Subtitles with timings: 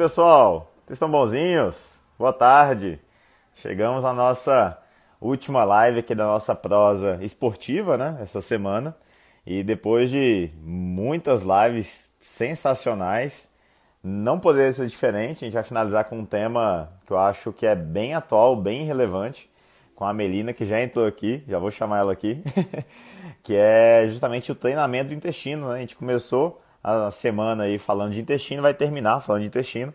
[0.00, 0.72] Pessoal?
[0.86, 2.00] Vocês estão bonzinhos?
[2.18, 2.98] Boa tarde.
[3.54, 4.78] Chegamos à nossa
[5.20, 8.16] última live aqui da nossa prosa esportiva, né?
[8.18, 8.96] Essa semana.
[9.44, 13.50] E depois de muitas lives sensacionais,
[14.02, 15.44] não poderia ser diferente.
[15.44, 18.86] A gente vai finalizar com um tema que eu acho que é bem atual, bem
[18.86, 19.50] relevante,
[19.94, 22.42] com a Melina, que já entrou aqui, já vou chamar ela aqui,
[23.44, 25.68] que é justamente o treinamento do intestino.
[25.68, 25.74] Né?
[25.74, 29.92] A gente começou a semana aí falando de intestino, vai terminar falando de intestino.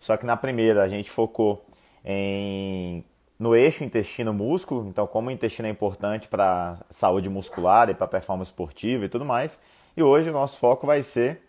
[0.00, 1.64] Só que na primeira a gente focou
[2.04, 3.04] em
[3.38, 8.50] no eixo intestino-músculo, então como o intestino é importante para saúde muscular e para performance
[8.50, 9.60] esportiva e tudo mais.
[9.96, 11.42] E hoje o nosso foco vai ser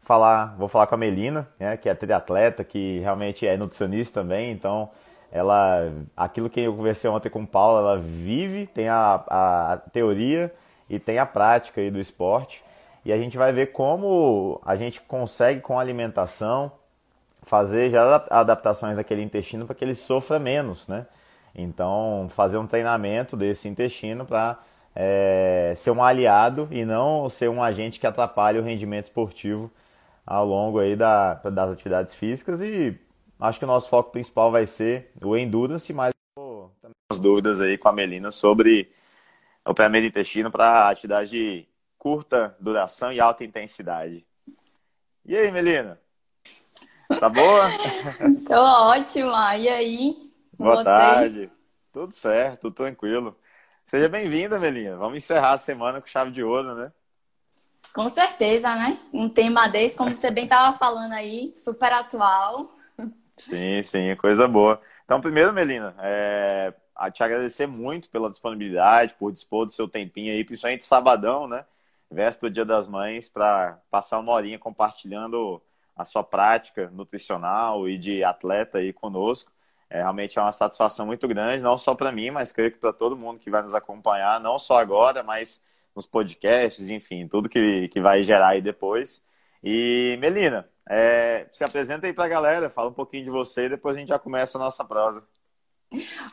[0.00, 4.52] falar, vou falar com a Melina, né, que é triatleta, que realmente é nutricionista também,
[4.52, 4.88] então
[5.32, 10.54] ela, aquilo que eu conversei ontem com o Paulo, ela vive, tem a, a teoria
[10.88, 12.62] e tem a prática aí do esporte
[13.06, 16.72] e a gente vai ver como a gente consegue com a alimentação
[17.44, 21.06] fazer já adaptações daquele intestino para que ele sofra menos, né?
[21.54, 24.58] Então, fazer um treinamento desse intestino para
[24.92, 29.70] é, ser um aliado e não ser um agente que atrapalhe o rendimento esportivo
[30.26, 32.98] ao longo aí da, das atividades físicas e
[33.38, 36.12] acho que o nosso foco principal vai ser o endurance, mas
[36.82, 38.90] também as dúvidas aí com a Melina sobre
[39.64, 41.68] o treinamento intestino para atividade
[41.98, 44.26] curta duração e alta intensidade.
[45.24, 46.00] E aí, Melina?
[47.20, 47.68] Tá boa?
[48.46, 49.56] Tô ótima.
[49.56, 50.32] E aí?
[50.58, 50.84] Boa Você?
[50.84, 51.50] tarde.
[51.92, 53.36] Tudo certo, tudo tranquilo.
[53.84, 54.96] Seja bem-vinda, Melina.
[54.96, 56.92] Vamos encerrar a semana com chave de ouro, né?
[57.94, 58.98] Com certeza, né?
[59.12, 62.74] Um tema desse, como você bem estava falando aí, super atual.
[63.36, 64.80] Sim, sim, coisa boa.
[65.04, 66.74] Então, primeiro, Melina, é...
[66.94, 71.64] a te agradecer muito pela disponibilidade, por dispor do seu tempinho aí, principalmente sabadão, né?
[72.10, 75.62] Véspera do Dia das Mães, para passar uma horinha compartilhando
[75.96, 79.50] a sua prática nutricional e de atleta aí conosco.
[79.88, 82.92] É, realmente é uma satisfação muito grande, não só para mim, mas creio que para
[82.92, 85.62] todo mundo que vai nos acompanhar, não só agora, mas
[85.94, 89.22] nos podcasts, enfim, tudo que, que vai gerar aí depois.
[89.62, 93.70] E Melina, é, se apresenta aí para a galera, fala um pouquinho de você e
[93.70, 95.26] depois a gente já começa a nossa prosa.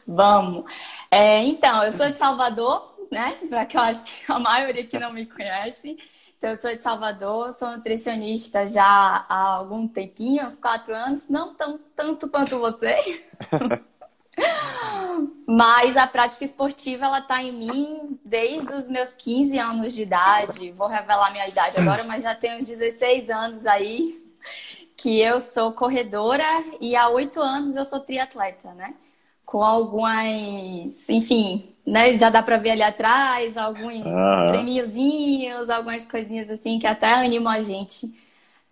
[0.07, 0.65] Vamos.
[1.09, 3.37] É, então, eu sou de Salvador, né?
[3.47, 5.97] Para que eu acho que a maioria que não me conhece.
[6.37, 11.53] Então, eu sou de Salvador, sou nutricionista já há algum tempinho, uns quatro anos, não
[11.55, 13.23] tão tanto quanto você.
[15.47, 20.71] Mas a prática esportiva ela tá em mim desde os meus 15 anos de idade.
[20.71, 24.19] Vou revelar minha idade agora, mas já tenho uns 16 anos aí
[24.97, 26.43] que eu sou corredora
[26.81, 28.95] e há oito anos eu sou triatleta, né?
[29.45, 34.47] Com algumas, enfim, né, já dá para ver ali atrás alguns uhum.
[34.47, 38.07] prêmiozinhos, algumas coisinhas assim que até animam a gente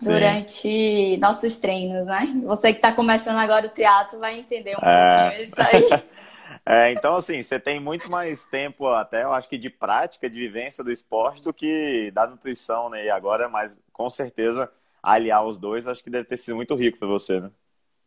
[0.02, 1.18] durante Sim.
[1.18, 2.34] nossos treinos, né?
[2.44, 5.30] Você que está começando agora o teatro vai entender um é...
[5.30, 6.04] pouquinho isso aí.
[6.64, 10.38] É, então, assim, você tem muito mais tempo, até eu acho que de prática, de
[10.40, 13.06] vivência do esporte do que da nutrição, né?
[13.06, 17.00] E agora, mas com certeza, aliar os dois, acho que deve ter sido muito rico
[17.00, 17.52] para você, né?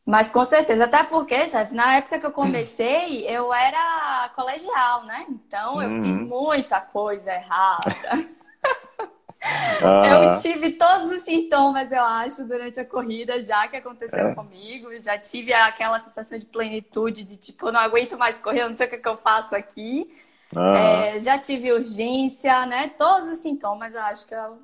[0.07, 5.25] Mas com certeza, até porque, chefe, na época que eu comecei, eu era colegial, né?
[5.31, 6.27] Então eu fiz uhum.
[6.27, 7.95] muita coisa errada.
[10.11, 14.35] Eu tive todos os sintomas, eu acho, durante a corrida, já que aconteceu é.
[14.35, 14.89] comigo.
[15.03, 18.77] Já tive aquela sensação de plenitude, de tipo, eu não aguento mais correr, eu não
[18.77, 20.09] sei o que, que eu faço aqui.
[20.57, 22.89] É, já tive urgência, né?
[22.97, 24.59] Todos os sintomas, eu acho que eu.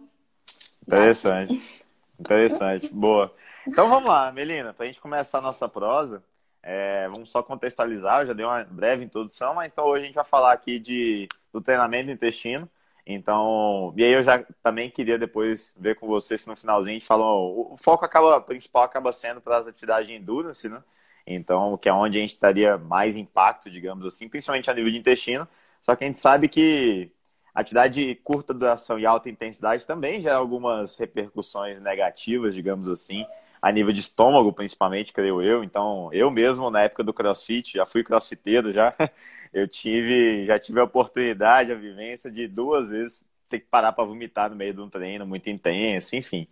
[0.86, 1.84] Interessante.
[2.18, 2.88] Interessante.
[2.88, 3.34] Boa.
[3.66, 6.24] Então vamos lá, Melina, para a gente começar a nossa prosa,
[6.62, 10.14] é, vamos só contextualizar, eu já dei uma breve introdução, mas então hoje a gente
[10.14, 12.68] vai falar aqui de, do treinamento do intestino.
[13.06, 16.98] Então, e aí eu já também queria depois ver com você se no finalzinho a
[16.98, 20.82] gente falou, o foco acaba, principal acaba sendo para as atividades de endurance, né?
[21.26, 24.98] Então, que é onde a gente estaria mais impacto, digamos assim, principalmente a nível de
[24.98, 25.46] intestino.
[25.82, 27.10] Só que a gente sabe que
[27.54, 33.26] atividade de curta duração e alta intensidade também gera algumas repercussões negativas, digamos assim,
[33.62, 35.64] a nível de estômago, principalmente, creio eu.
[35.64, 38.94] Então, eu mesmo, na época do crossfit, já fui crossfiteiro, já,
[39.52, 44.04] eu tive, já tive a oportunidade, a vivência de duas vezes ter que parar para
[44.04, 46.46] vomitar no meio de um treino muito intenso, enfim.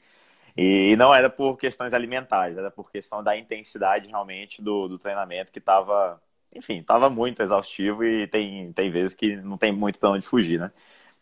[0.56, 5.52] E não era por questões alimentares, era por questão da intensidade realmente do, do treinamento
[5.52, 6.20] que estava,
[6.54, 10.58] enfim, estava muito exaustivo e tem, tem vezes que não tem muito para onde fugir,
[10.58, 10.72] né?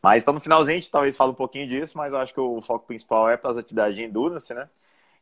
[0.02, 2.40] Mas então no finalzinho a gente talvez fale um pouquinho disso, mas eu acho que
[2.40, 4.68] o foco principal é para as atividades de endurance, né?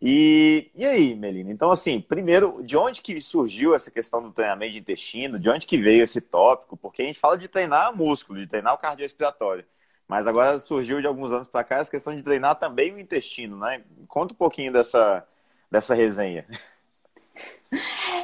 [0.06, 1.50] E, e aí, Melina?
[1.50, 5.38] Então, assim, primeiro, de onde que surgiu essa questão do treinamento de intestino?
[5.38, 6.76] De onde que veio esse tópico?
[6.76, 9.64] Porque a gente fala de treinar músculo, de treinar o cardiorrespiratório.
[10.06, 13.56] Mas agora surgiu de alguns anos para cá essa questão de treinar também o intestino,
[13.56, 13.80] né?
[14.06, 15.26] Conta um pouquinho dessa,
[15.70, 16.44] dessa resenha?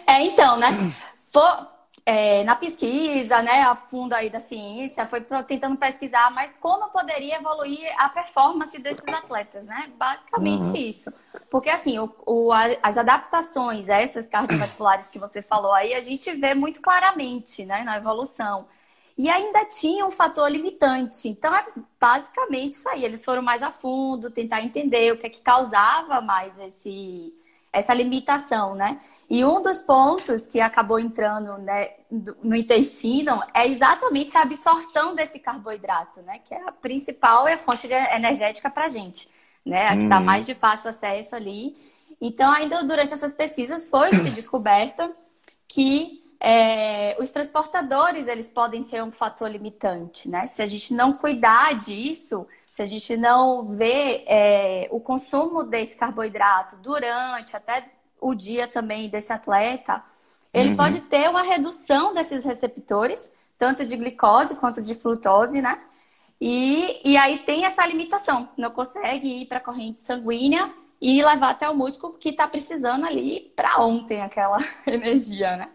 [0.07, 0.69] É, então, né?
[2.11, 7.37] É, na pesquisa, né, a fundo aí da ciência, foi tentando pesquisar, mas como poderia
[7.37, 9.93] evoluir a performance desses atletas, né?
[9.97, 10.75] Basicamente uhum.
[10.75, 11.13] isso.
[11.49, 16.33] Porque, assim, o, o, as adaptações a essas cardiovasculares que você falou aí, a gente
[16.33, 18.67] vê muito claramente, né, na evolução.
[19.17, 21.29] E ainda tinha um fator limitante.
[21.29, 21.65] Então, é
[22.01, 23.05] basicamente isso aí.
[23.05, 27.33] Eles foram mais a fundo, tentar entender o que é que causava mais esse,
[27.73, 29.01] essa limitação, né?
[29.29, 31.91] E um dos pontos que acabou entrando né,
[32.43, 36.41] no intestino é exatamente a absorção desse carboidrato, né?
[36.41, 39.29] Que é a principal é a fonte energética para a gente,
[39.65, 39.89] né?
[39.89, 40.25] A que dá uhum.
[40.25, 41.77] mais de fácil acesso ali.
[42.21, 45.15] Então, ainda durante essas pesquisas foi se descoberto
[45.69, 50.47] que é, os transportadores eles podem ser um fator limitante, né?
[50.47, 55.97] Se a gente não cuidar disso, se a gente não vê é, o consumo desse
[55.97, 57.91] carboidrato durante até
[58.21, 60.03] o dia também desse atleta,
[60.53, 60.77] ele uhum.
[60.77, 65.81] pode ter uma redução desses receptores, tanto de glicose quanto de frutose, né?
[66.41, 71.51] E, e aí tem essa limitação, não consegue ir para a corrente sanguínea e levar
[71.51, 75.71] até o músculo que está precisando ali para ontem aquela energia, né?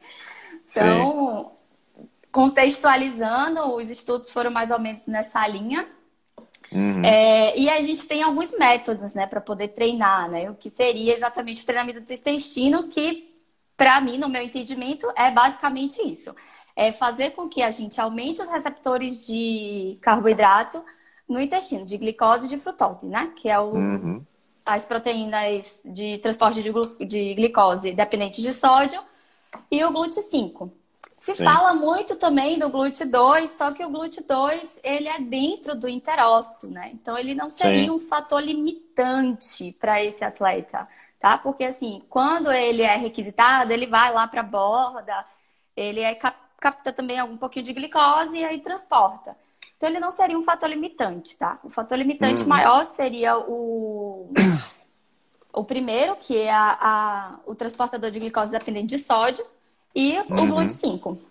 [0.69, 1.51] Então,
[1.95, 2.07] Sim.
[2.31, 5.87] contextualizando, os estudos foram mais ou menos nessa linha.
[6.75, 7.05] Uhum.
[7.05, 10.49] É, e a gente tem alguns métodos, né, para poder treinar, né?
[10.49, 13.33] O que seria exatamente o treinamento do intestino, que,
[13.77, 16.35] para mim, no meu entendimento, é basicamente isso.
[16.75, 20.83] É fazer com que a gente aumente os receptores de carboidrato
[21.29, 23.31] no intestino, de glicose e de frutose, né?
[23.37, 24.21] Que é o, uhum.
[24.65, 26.71] as proteínas de transporte de,
[27.05, 29.01] de glicose dependentes de sódio
[29.71, 30.69] e o GLUT5.
[31.15, 31.45] Se Sim.
[31.45, 36.91] fala muito também do GLUT2, só que o GLUT2 ele é dentro do interócito, né?
[36.93, 37.89] Então ele não seria Sim.
[37.89, 40.87] um fator limitante para esse atleta,
[41.19, 41.37] tá?
[41.37, 45.25] Porque assim, quando ele é requisitado, ele vai lá para a borda,
[45.75, 49.37] ele é capta também algum pouquinho de glicose e aí transporta.
[49.77, 51.59] Então ele não seria um fator limitante, tá?
[51.63, 52.49] O fator limitante uhum.
[52.49, 54.29] maior seria o
[55.55, 59.45] o primeiro, que é a, a, o transportador de glicose dependente de sódio,
[59.95, 60.25] e uhum.
[60.25, 61.21] o GLUT5.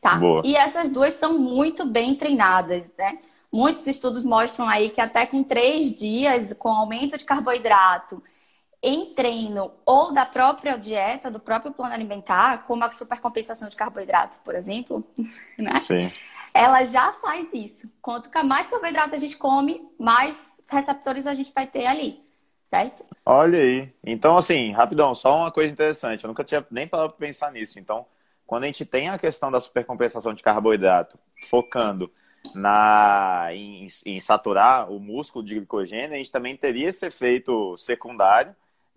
[0.00, 0.16] Tá?
[0.16, 0.42] Boa.
[0.44, 3.18] E essas duas são muito bem treinadas, né?
[3.52, 8.22] Muitos estudos mostram aí que até com três dias, com aumento de carboidrato
[8.82, 14.38] em treino ou da própria dieta, do próprio plano alimentar, como a supercompensação de carboidrato,
[14.42, 15.04] por exemplo,
[15.56, 15.80] né?
[15.82, 16.10] Sim.
[16.52, 17.92] Ela já faz isso.
[18.00, 22.22] Quanto mais carboidrato a gente come, mais receptores a gente vai ter ali
[22.72, 23.04] certo?
[23.26, 23.92] Olha aí.
[24.02, 26.24] Então, assim, rapidão, só uma coisa interessante.
[26.24, 27.78] Eu nunca tinha nem parado para pensar nisso.
[27.78, 28.06] Então,
[28.46, 31.18] quando a gente tem a questão da supercompensação de carboidrato,
[31.50, 32.10] focando
[32.54, 38.56] na em, em, saturar o músculo de glicogênio, a gente também teria esse efeito secundário,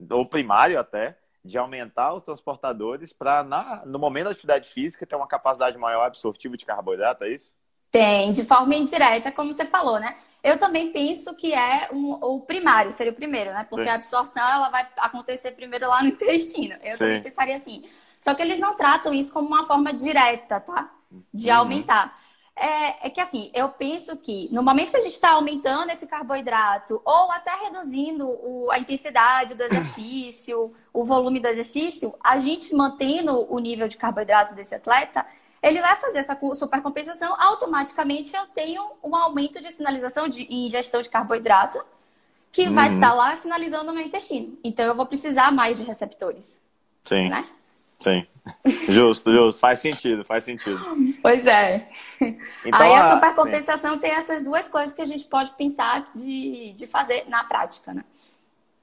[0.09, 3.43] ou primário até, de aumentar os transportadores para,
[3.85, 7.51] no momento da atividade física, ter uma capacidade maior absortiva de carboidrato, é isso?
[7.91, 10.17] Tem, de forma indireta, como você falou, né?
[10.45, 13.65] Eu também penso que é um, o primário, seria o primeiro, né?
[13.67, 13.89] Porque Sim.
[13.89, 16.75] a absorção ela vai acontecer primeiro lá no intestino.
[16.83, 16.97] Eu Sim.
[16.99, 17.83] também pensaria assim.
[18.19, 20.91] Só que eles não tratam isso como uma forma direta, tá?
[21.33, 21.55] De uhum.
[21.55, 22.15] aumentar.
[22.55, 26.05] É, é, que assim, eu penso que no momento que a gente está aumentando esse
[26.05, 32.73] carboidrato, ou até reduzindo o, a intensidade do exercício, o volume do exercício, a gente
[32.75, 35.25] mantendo o nível de carboidrato desse atleta,
[35.65, 41.09] ele vai fazer essa supercompensação, automaticamente eu tenho um aumento de sinalização de ingestão de
[41.09, 41.83] carboidrato,
[42.51, 42.75] que uhum.
[42.75, 44.55] vai estar tá lá sinalizando no meu intestino.
[44.63, 46.61] Então eu vou precisar mais de receptores.
[47.01, 47.29] Sim.
[47.29, 47.49] Né?
[47.99, 48.27] Sim.
[48.89, 49.59] Justo, justo.
[49.59, 50.79] Faz sentido, faz sentido.
[51.19, 51.89] Pois é.
[52.63, 53.99] Então, Aí a supercompensação sim.
[54.01, 58.03] tem essas duas coisas que a gente pode pensar de, de fazer na prática, né?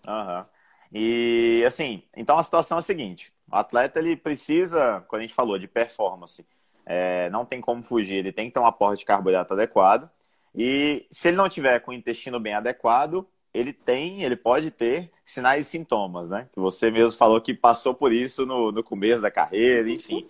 [0.05, 0.45] Aham.
[0.93, 5.35] E assim, então a situação é a seguinte: o atleta ele precisa, quando a gente
[5.35, 6.45] falou de performance,
[6.87, 10.11] é, não tem como fugir, ele tem que ter um aporte de carboidrato adequado.
[10.55, 15.11] E se ele não tiver com o intestino bem adequado, ele tem, ele pode ter
[15.25, 16.49] sinais e sintomas, né?
[16.53, 20.27] Que você mesmo falou que passou por isso no, no começo da carreira, enfim.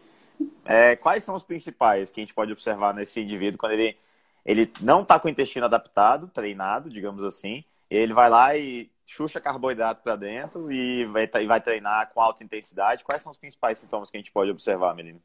[0.64, 3.96] É, quais são os principais que a gente pode observar nesse indivíduo quando ele,
[4.44, 9.40] ele não está com o intestino adaptado, treinado, digamos assim, ele vai lá e chucha
[9.40, 13.04] carboidrato para dentro e vai, e vai treinar com alta intensidade.
[13.04, 15.20] Quais são os principais sintomas que a gente pode observar, Melina?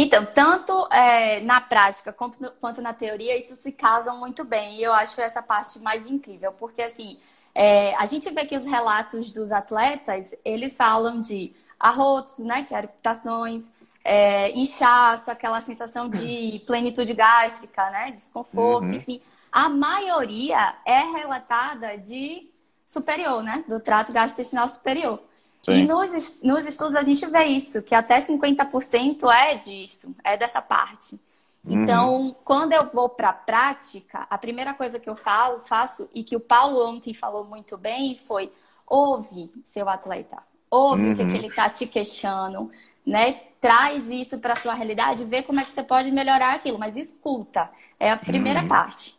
[0.00, 4.76] Então, tanto é, na prática quanto, quanto, na teoria, isso se casam muito bem.
[4.76, 7.18] E eu acho essa parte mais incrível, porque assim,
[7.52, 12.72] é, a gente vê que os relatos dos atletas, eles falam de arrotos, né, que
[12.72, 13.72] eruptações,
[14.04, 18.94] é, inchaço, aquela sensação de plenitude gástrica, né, desconforto, uhum.
[18.94, 19.20] enfim.
[19.50, 22.48] A maioria é relatada de
[22.86, 23.64] superior, né?
[23.68, 25.20] Do trato gastrointestinal superior.
[25.62, 25.72] Sim.
[25.72, 30.62] E nos, nos estudos a gente vê isso, que até 50% é disso, é dessa
[30.62, 31.20] parte.
[31.64, 31.82] Uhum.
[31.82, 36.22] Então, quando eu vou para a prática, a primeira coisa que eu falo, faço, e
[36.22, 38.50] que o Paulo ontem falou muito bem, foi
[38.86, 40.38] ouve seu atleta.
[40.70, 41.12] Ouve uhum.
[41.12, 42.70] o que, que ele está te queixando,
[43.04, 43.40] né?
[43.60, 47.68] Traz isso para sua realidade, vê como é que você pode melhorar aquilo, mas escuta.
[47.98, 48.68] É a primeira uhum.
[48.68, 49.17] parte.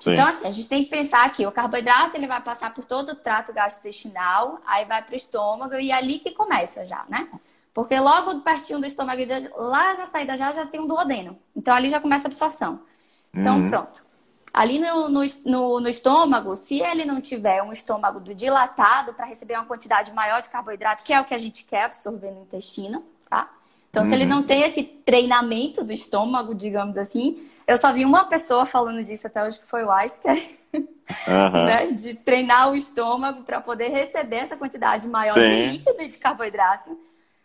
[0.00, 0.12] Sim.
[0.12, 3.10] Então, assim, a gente tem que pensar que o carboidrato ele vai passar por todo
[3.10, 7.28] o trato gastrointestinal, aí vai para o estômago e é ali que começa já, né?
[7.72, 9.20] Porque logo pertinho do estômago,
[9.56, 11.38] lá na saída já, já tem um duodeno.
[11.54, 12.80] Então, ali já começa a absorção.
[13.32, 13.68] Então, uhum.
[13.68, 14.04] pronto.
[14.52, 19.54] Ali no, no, no, no, estômago, se ele não tiver um estômago dilatado para receber
[19.54, 23.04] uma quantidade maior de carboidrato, que é o que a gente quer absorver no intestino,
[23.28, 23.48] tá?
[23.90, 24.08] Então, uhum.
[24.08, 24.30] se ele uhum.
[24.30, 29.26] não tem esse treinamento do estômago, digamos assim, eu só vi uma pessoa falando disso
[29.26, 30.86] até hoje, que foi o Aisker, uhum.
[31.66, 31.90] né?
[31.90, 35.40] De treinar o estômago para poder receber essa quantidade maior sim.
[35.40, 36.96] de líquido e de carboidrato.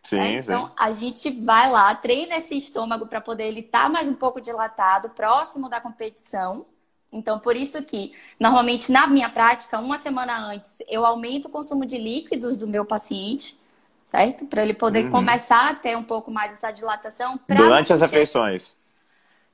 [0.03, 0.33] Sim, né?
[0.33, 0.73] Então, sim.
[0.77, 4.39] a gente vai lá, treina esse estômago para poder ele estar tá mais um pouco
[4.39, 6.67] dilatado, próximo da competição.
[7.11, 11.87] Então, por isso que, normalmente, na minha prática, uma semana antes, eu aumento o consumo
[11.87, 13.57] de líquidos do meu paciente
[14.05, 14.45] certo?
[14.45, 15.11] Para ele poder uhum.
[15.11, 17.39] começar a ter um pouco mais essa dilatação.
[17.47, 18.75] Durante as refeições.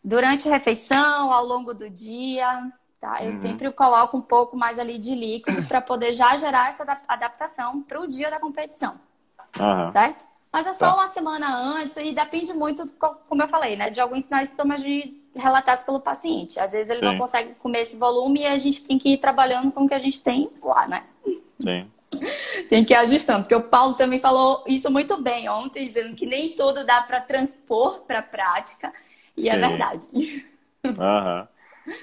[0.04, 3.24] Durante a refeição, ao longo do dia, tá?
[3.24, 3.42] Eu uhum.
[3.42, 8.00] sempre coloco um pouco mais ali de líquido para poder já gerar essa adaptação para
[8.00, 8.96] o dia da competição,
[9.60, 9.92] uhum.
[9.92, 10.26] certo?
[10.52, 10.96] Mas é só tá.
[10.96, 12.86] uma semana antes e depende muito,
[13.28, 13.90] como eu falei, né?
[13.90, 16.60] De alguns sinais e sintomas de relatados pelo paciente.
[16.60, 17.06] Às vezes ele Sim.
[17.06, 19.94] não consegue comer esse volume e a gente tem que ir trabalhando com o que
[19.94, 21.06] a gente tem lá, né?
[21.62, 21.90] Sim.
[22.70, 26.26] Tem que ir ajustando, porque o Paulo também falou isso muito bem ontem, dizendo que
[26.26, 28.94] nem tudo dá para transpor para a prática,
[29.36, 29.58] e é Sim.
[29.58, 30.08] é verdade.
[30.84, 31.48] Uhum.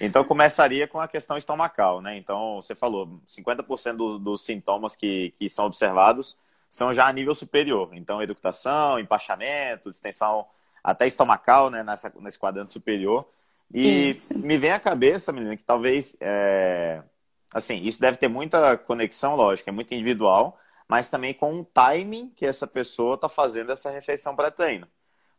[0.01, 2.17] Então começaria com a questão estomacal, né?
[2.17, 6.39] Então você falou, 50% do, dos sintomas que, que são observados
[6.69, 7.91] são já a nível superior.
[7.93, 10.47] Então, educação, empachamento, distensão
[10.83, 11.83] até estomacal, né?
[11.83, 13.27] Nessa, nesse quadrante superior.
[13.73, 14.37] E Isso.
[14.39, 17.03] me vem à cabeça, menina, que talvez é,
[17.53, 22.31] assim, isso deve ter muita conexão, lógico, é muito individual, mas também com o timing
[22.31, 24.87] que essa pessoa está fazendo essa refeição pré-treino.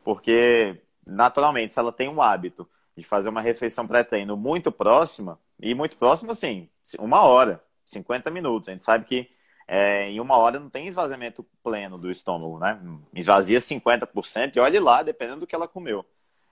[0.04, 5.76] Porque, naturalmente, se ela tem um hábito de fazer uma refeição pré-treino muito próxima, e
[5.76, 9.30] muito próxima, assim, uma hora, 50 minutos, a gente sabe que
[9.68, 12.80] é, em uma hora não tem esvaziamento pleno do estômago, né?
[13.14, 16.06] Esvazia 50% e olhe lá, dependendo do que ela comeu.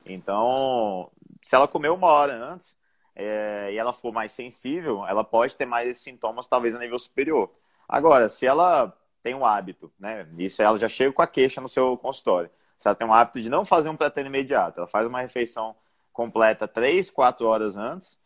[0.06, 1.10] Então,
[1.42, 2.76] se ela comeu uma hora antes,
[3.20, 7.00] é, e ela for mais sensível, ela pode ter mais esses sintomas, talvez a nível
[7.00, 7.52] superior.
[7.90, 10.28] Agora, se ela tem um hábito, né?
[10.38, 12.50] Isso ela já chega com a queixa no seu consultório.
[12.78, 15.76] Se ela tem um hábito de não fazer um pré-treino imediato, ela faz uma refeição
[16.14, 18.20] completa 3, 4 horas antes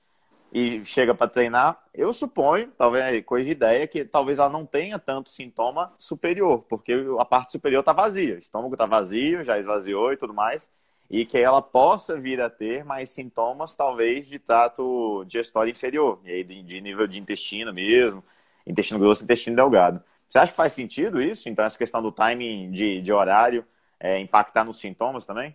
[0.51, 4.99] e chega para treinar, eu suponho, talvez coisa de ideia, que talvez ela não tenha
[4.99, 10.11] tanto sintoma superior, porque a parte superior está vazia, o estômago está vazio, já esvaziou
[10.11, 10.69] e tudo mais
[11.11, 16.31] e que ela possa vir a ter mais sintomas, talvez, de trato digestório inferior, e
[16.31, 18.23] aí de, de nível de intestino mesmo,
[18.65, 20.01] intestino grosso intestino delgado.
[20.29, 21.49] Você acha que faz sentido isso?
[21.49, 23.65] Então, essa questão do timing de, de horário
[23.99, 25.53] é, impactar nos sintomas também?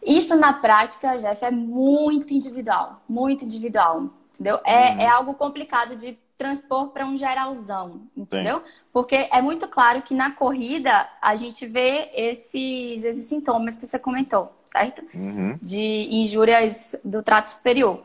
[0.00, 4.60] Isso na prática, Jeff, é muito individual, muito individual, entendeu?
[4.64, 5.00] É, uhum.
[5.00, 8.62] é algo complicado de transpor para um geralzão, entendeu?
[8.64, 8.72] Sim.
[8.90, 13.98] Porque é muito claro que na corrida a gente vê esses, esses sintomas que você
[13.98, 15.06] comentou, certo?
[15.12, 15.58] Uhum.
[15.60, 18.02] De injúrias do trato superior.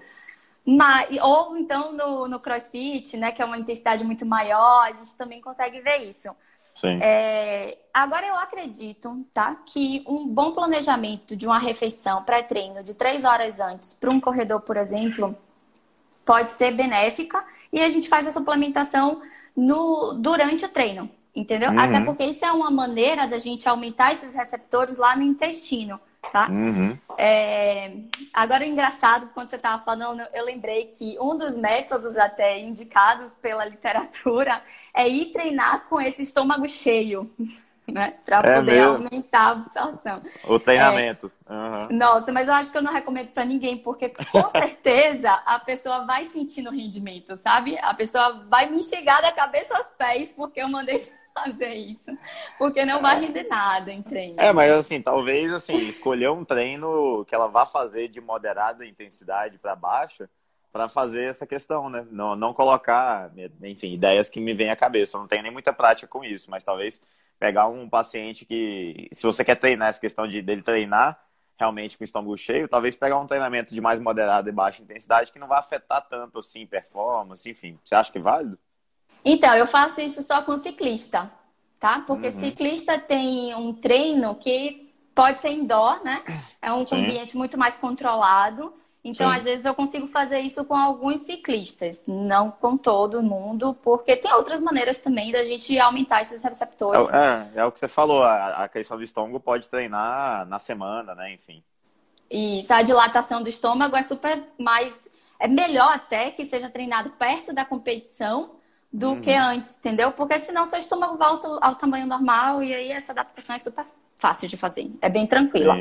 [0.66, 5.16] Mas, ou então no, no crossfit, né, que é uma intensidade muito maior, a gente
[5.16, 6.30] também consegue ver isso.
[6.76, 7.00] Sim.
[7.02, 13.24] É, agora eu acredito, tá, que um bom planejamento de uma refeição pré-treino de três
[13.24, 15.38] horas antes para um corredor, por exemplo,
[16.26, 19.22] pode ser benéfica e a gente faz a suplementação
[19.56, 21.72] no, durante o treino, entendeu?
[21.72, 21.80] Uhum.
[21.80, 26.00] Até porque isso é uma maneira da gente aumentar esses receptores lá no intestino,
[26.32, 26.50] tá?
[26.50, 26.98] Uhum.
[27.18, 27.92] É...
[28.34, 33.32] Agora, o engraçado, quando você estava falando, eu lembrei que um dos métodos até indicados
[33.42, 34.62] pela literatura
[34.94, 37.32] é ir treinar com esse estômago cheio
[37.88, 38.16] né?
[38.26, 38.94] Para é poder meu...
[38.94, 40.22] aumentar a absorção.
[40.46, 41.32] O treinamento.
[41.48, 41.54] É...
[41.54, 41.98] Uhum.
[41.98, 46.06] Nossa, mas eu acho que eu não recomendo para ninguém, porque com certeza a pessoa
[46.06, 47.78] vai sentir no rendimento, sabe?
[47.80, 50.98] A pessoa vai me enxergar da cabeça aos pés porque eu mandei
[51.34, 52.12] fazer isso.
[52.58, 54.40] Porque não vai render nada em treino.
[54.40, 59.58] É, mas assim, talvez assim, escolher um treino que ela vá fazer de moderada intensidade
[59.58, 60.30] para baixa
[60.76, 62.06] para fazer essa questão, né?
[62.12, 63.32] Não, não colocar,
[63.64, 65.16] enfim, ideias que me vêm à cabeça.
[65.16, 67.02] Eu não tenho nem muita prática com isso, mas talvez
[67.40, 71.20] pegar um paciente que, se você quer treinar essa questão de dele treinar
[71.58, 75.32] realmente com o estômago cheio, talvez pegar um treinamento de mais moderada e baixa intensidade
[75.32, 77.80] que não vai afetar tanto assim performance, enfim.
[77.84, 78.60] Você acha que é válido?
[79.24, 81.32] Então, eu faço isso só com ciclista,
[81.80, 82.04] tá?
[82.06, 82.40] Porque uhum.
[82.40, 86.24] ciclista tem um treino que pode ser indoor, né?
[86.62, 87.04] É um Sim.
[87.04, 88.74] ambiente muito mais controlado.
[89.06, 89.38] Então, Sim.
[89.38, 94.34] às vezes, eu consigo fazer isso com alguns ciclistas, não com todo mundo, porque tem
[94.34, 97.14] outras maneiras também da gente aumentar esses receptores.
[97.14, 100.58] É, é, é o que você falou, a, a questão do estômago pode treinar na
[100.58, 101.32] semana, né?
[101.36, 101.64] Enfim.
[102.32, 105.08] Isso, a dilatação do estômago é super mais.
[105.40, 108.56] É melhor até que seja treinado perto da competição
[108.92, 109.22] do uhum.
[109.22, 110.14] que antes, entendeu?
[110.14, 113.86] Porque senão seu estômago volta ao tamanho normal e aí essa adaptação é super
[114.18, 114.90] fácil de fazer.
[115.00, 115.80] É bem tranquila.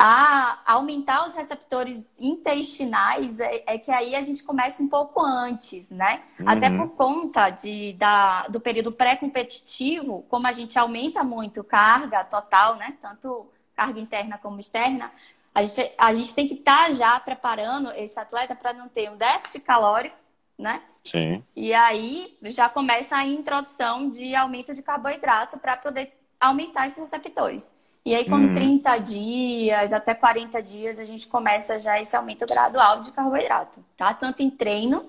[0.00, 5.90] A aumentar os receptores intestinais é, é, que aí a gente começa um pouco antes,
[5.90, 6.22] né?
[6.38, 6.48] Uhum.
[6.48, 12.76] Até por conta de, da, do período pré-competitivo, como a gente aumenta muito carga total,
[12.76, 12.96] né?
[13.00, 15.10] Tanto carga interna como externa,
[15.54, 19.10] a gente, a gente tem que estar tá já preparando esse atleta para não ter
[19.10, 20.16] um déficit calórico,
[20.56, 20.80] né?
[21.02, 21.42] Sim.
[21.56, 27.74] E aí já começa a introdução de aumento de carboidrato para poder aumentar esses receptores.
[28.04, 28.52] E aí, com hum.
[28.52, 34.14] 30 dias até 40 dias, a gente começa já esse aumento gradual de carboidrato, tá?
[34.14, 35.04] Tanto em treino,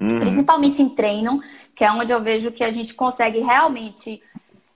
[0.00, 0.18] uhum.
[0.18, 1.42] principalmente em treino,
[1.74, 4.22] que é onde eu vejo que a gente consegue realmente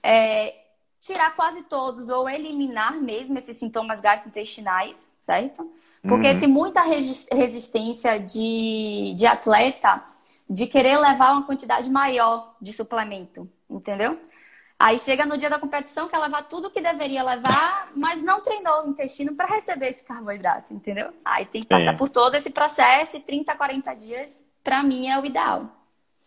[0.02, 0.54] é,
[1.00, 5.70] tirar quase todos ou eliminar mesmo esses sintomas gastrointestinais, certo?
[6.02, 6.38] Porque uhum.
[6.38, 10.02] tem muita resistência de, de atleta
[10.48, 14.18] de querer levar uma quantidade maior de suplemento, entendeu?
[14.78, 18.84] Aí chega no dia da competição, quer levar tudo que deveria levar, mas não treinou
[18.84, 21.14] o intestino para receber esse carboidrato, entendeu?
[21.24, 25.18] Aí tem que passar por todo esse processo e 30, 40 dias, para mim, é
[25.18, 25.70] o ideal.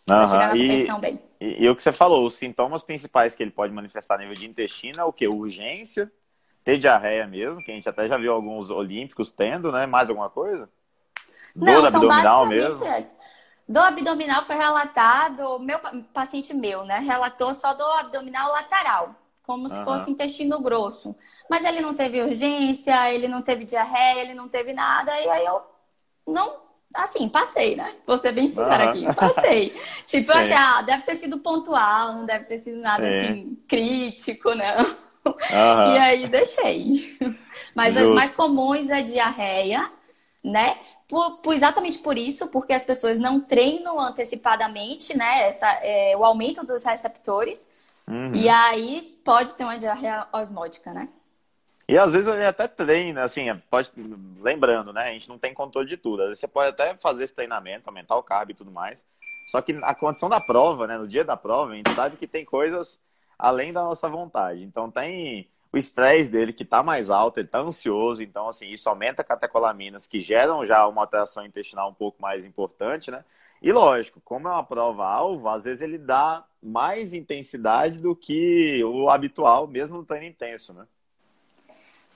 [0.04, 1.20] Pra chegar na competição e, bem.
[1.40, 4.34] E, e, o que você falou, os sintomas principais que ele pode manifestar a nível
[4.34, 5.28] de intestino é o que?
[5.28, 6.12] Urgência,
[6.64, 9.86] ter diarreia mesmo, que a gente até já viu alguns olímpicos tendo, né?
[9.86, 10.68] Mais alguma coisa?
[11.56, 12.84] Dor Não, abdominal mesmo?
[13.70, 15.78] Dor abdominal foi relatado, meu
[16.12, 16.98] paciente meu, né?
[16.98, 19.86] Relatou só dor abdominal lateral, como se uhum.
[19.86, 21.16] fosse intestino grosso.
[21.48, 25.46] Mas ele não teve urgência, ele não teve diarreia, ele não teve nada, e aí
[25.46, 25.62] eu
[26.28, 27.94] não assim, passei, né?
[28.08, 28.90] Vou ser bem sincera uhum.
[28.90, 29.76] aqui, passei.
[30.08, 33.20] tipo, eu achei, ah, deve ter sido pontual, não deve ter sido nada Sim.
[33.20, 34.78] assim crítico, né?
[35.24, 35.94] Uhum.
[35.94, 37.18] E aí deixei.
[37.76, 38.10] Mas Justo.
[38.10, 39.92] as mais comuns é diarreia,
[40.44, 40.76] né?
[41.10, 45.48] Por, por, exatamente por isso, porque as pessoas não treinam antecipadamente, né?
[45.48, 47.68] Essa, é, o aumento dos receptores.
[48.08, 48.36] Uhum.
[48.36, 51.10] E aí pode ter uma diarreia osmótica, né?
[51.88, 53.92] E às vezes ele até treina, assim, pode,
[54.40, 55.06] lembrando, né?
[55.06, 56.22] A gente não tem controle de tudo.
[56.22, 59.04] Às vezes você pode até fazer esse treinamento, aumentar o carb e tudo mais.
[59.48, 60.96] Só que a condição da prova, né?
[60.96, 63.00] No dia da prova, a gente sabe que tem coisas
[63.40, 64.62] além da nossa vontade.
[64.62, 68.90] Então tem o estresse dele que está mais alto, ele está ansioso, então assim, isso
[68.90, 73.24] aumenta catecolaminas que geram já uma alteração intestinal um pouco mais importante, né?
[73.62, 78.84] E lógico, como é uma prova alvo, às vezes ele dá mais intensidade do que
[78.84, 80.88] o habitual, mesmo no treino intenso, né?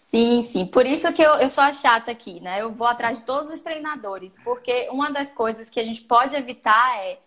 [0.10, 0.66] Sim, sim.
[0.66, 2.62] Por isso que eu, eu sou a chata aqui, né?
[2.62, 6.36] Eu vou atrás de todos os treinadores, porque uma das coisas que a gente pode
[6.36, 7.20] evitar é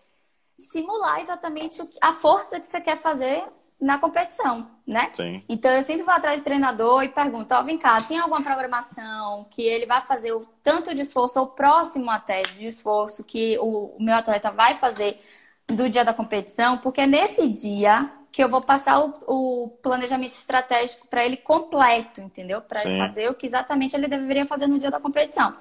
[0.59, 3.45] simular exatamente a força que você quer fazer
[3.81, 5.11] na competição, né?
[5.15, 5.43] Sim.
[5.49, 8.43] Então eu sempre vou atrás do treinador e pergunto, ó, oh, vem cá, tem alguma
[8.43, 13.59] programação que ele vai fazer o tanto de esforço, ou próximo até de esforço que
[13.59, 15.21] o, meu atleta vai fazer
[15.67, 16.79] do dia da competição?
[16.79, 22.21] Porque é nesse dia que eu vou passar o, o planejamento estratégico para ele completo,
[22.21, 22.63] entendeu?
[22.63, 25.55] Para ele fazer o que exatamente ele deveria fazer no dia da competição.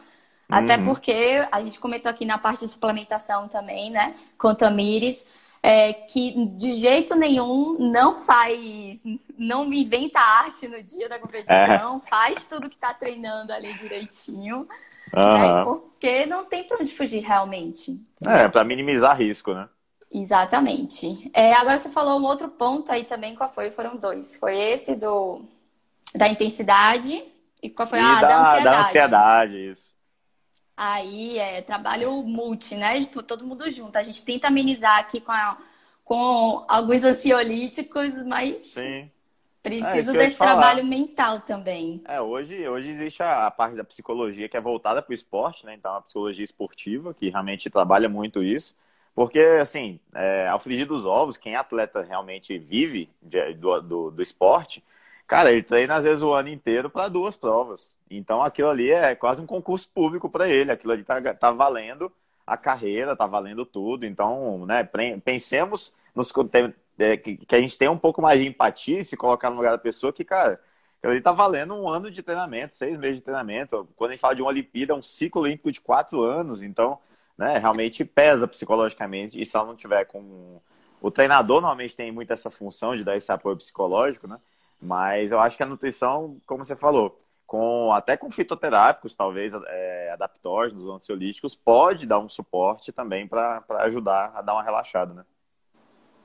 [0.48, 0.86] Até uhum.
[0.86, 4.16] porque a gente comentou aqui na parte de suplementação também, né?
[4.38, 5.26] Com Tamires
[5.68, 9.02] é, que de jeito nenhum não faz,
[9.36, 12.00] não inventa arte no dia da competição, é.
[12.08, 14.68] faz tudo que está treinando ali direitinho,
[15.12, 15.38] uhum.
[15.38, 15.64] né?
[15.64, 18.00] porque não tem para onde fugir realmente.
[18.24, 19.68] É, para minimizar risco, né?
[20.12, 21.32] Exatamente.
[21.34, 23.72] É, agora você falou um outro ponto aí também, qual foi?
[23.72, 24.36] Foram dois.
[24.36, 25.42] Foi esse do
[26.14, 27.24] da intensidade
[27.60, 27.98] e qual foi?
[27.98, 28.64] E ah, da, da ansiedade.
[28.64, 29.95] Da ansiedade, isso.
[30.78, 33.04] Aí é trabalho multi, né?
[33.06, 33.96] Todo mundo junto.
[33.98, 35.58] A gente tenta amenizar aqui com, a,
[36.04, 39.10] com alguns ansiolíticos, mas Sim.
[39.64, 42.02] preciso é, desse trabalho mental também.
[42.06, 45.66] É, hoje, hoje existe a, a parte da psicologia que é voltada para o esporte,
[45.66, 45.74] né?
[45.76, 48.76] Então, a psicologia esportiva, que realmente trabalha muito isso.
[49.16, 54.12] Porque, assim, é, ao frigir dos ovos, quem é atleta realmente vive de, do, do,
[54.12, 54.84] do esporte,
[55.28, 57.96] Cara, ele treina às vezes o ano inteiro para duas provas.
[58.10, 60.72] Então aquilo ali é quase um concurso público para ele.
[60.72, 62.12] Aquilo ali tá, tá valendo
[62.46, 64.06] a carreira, tá valendo tudo.
[64.06, 64.84] Então, né,
[65.24, 66.32] pensemos nos,
[67.00, 69.72] é, que, a gente tem um pouco mais de empatia e se colocar no lugar
[69.72, 70.60] da pessoa que, cara,
[71.04, 73.88] ele tá valendo um ano de treinamento, seis meses de treinamento.
[73.96, 76.62] Quando a gente fala de uma Olimpíada, é um ciclo olímpico de quatro anos.
[76.62, 77.00] Então,
[77.38, 79.42] né, realmente pesa psicologicamente.
[79.42, 80.60] E se ela não tiver com
[81.02, 84.40] o treinador normalmente tem muito essa função de dar esse apoio psicológico, né?
[84.82, 90.12] Mas eu acho que a nutrição, como você falou, com até com fitoterápicos, talvez é,
[90.14, 95.24] adaptógenos, ansiolíticos, pode dar um suporte também para ajudar a dar uma relaxada, né?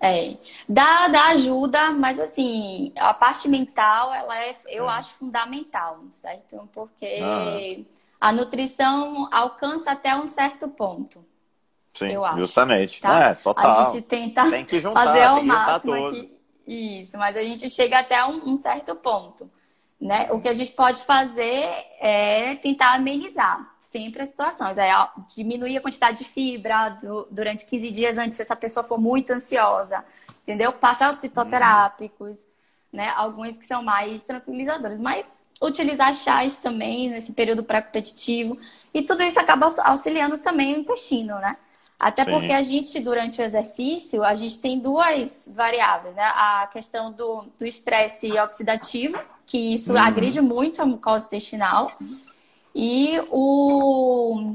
[0.02, 4.92] É, dá, dá ajuda, mas assim, a parte mental, ela é, eu é.
[4.94, 6.66] acho fundamental, certo?
[6.72, 8.28] Porque ah.
[8.28, 11.22] a nutrição alcança até um certo ponto.
[11.92, 13.00] Sim, eu acho, justamente.
[13.00, 13.30] Tá?
[13.30, 13.80] É, total.
[13.80, 14.44] A gente tenta
[14.80, 16.39] juntar, fazer ao máximo aqui.
[16.70, 19.50] Isso, mas a gente chega até um, um certo ponto.
[20.00, 20.30] Né?
[20.30, 24.78] O que a gente pode fazer é tentar amenizar sempre as situações.
[24.78, 24.88] É
[25.35, 29.33] diminuir a quantidade de fibra do, durante 15 dias antes, se essa pessoa for muito
[29.33, 30.04] ansiosa,
[30.42, 30.72] entendeu?
[30.72, 32.46] Passar os fitoterápicos,
[32.92, 33.09] né?
[33.16, 38.56] Alguns que são mais tranquilizadores, mas utilizar chás também nesse período pré-competitivo.
[38.94, 41.56] E tudo isso acaba auxiliando também o intestino, né?
[42.00, 42.30] Até Sim.
[42.30, 46.22] porque a gente, durante o exercício, a gente tem duas variáveis, né?
[46.34, 49.98] A questão do estresse oxidativo, que isso uhum.
[49.98, 51.92] agride muito a mucosa intestinal,
[52.74, 54.54] e o,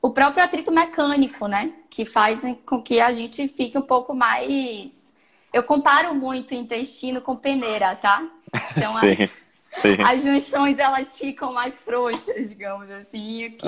[0.00, 1.72] o próprio atrito mecânico, né?
[1.90, 5.12] Que faz com que a gente fique um pouco mais.
[5.52, 8.22] Eu comparo muito o intestino com peneira, tá?
[8.76, 9.08] Então, Sim.
[9.08, 9.14] A
[9.80, 9.96] Sim.
[10.04, 13.66] as junções elas ficam mais frouxas, digamos assim, que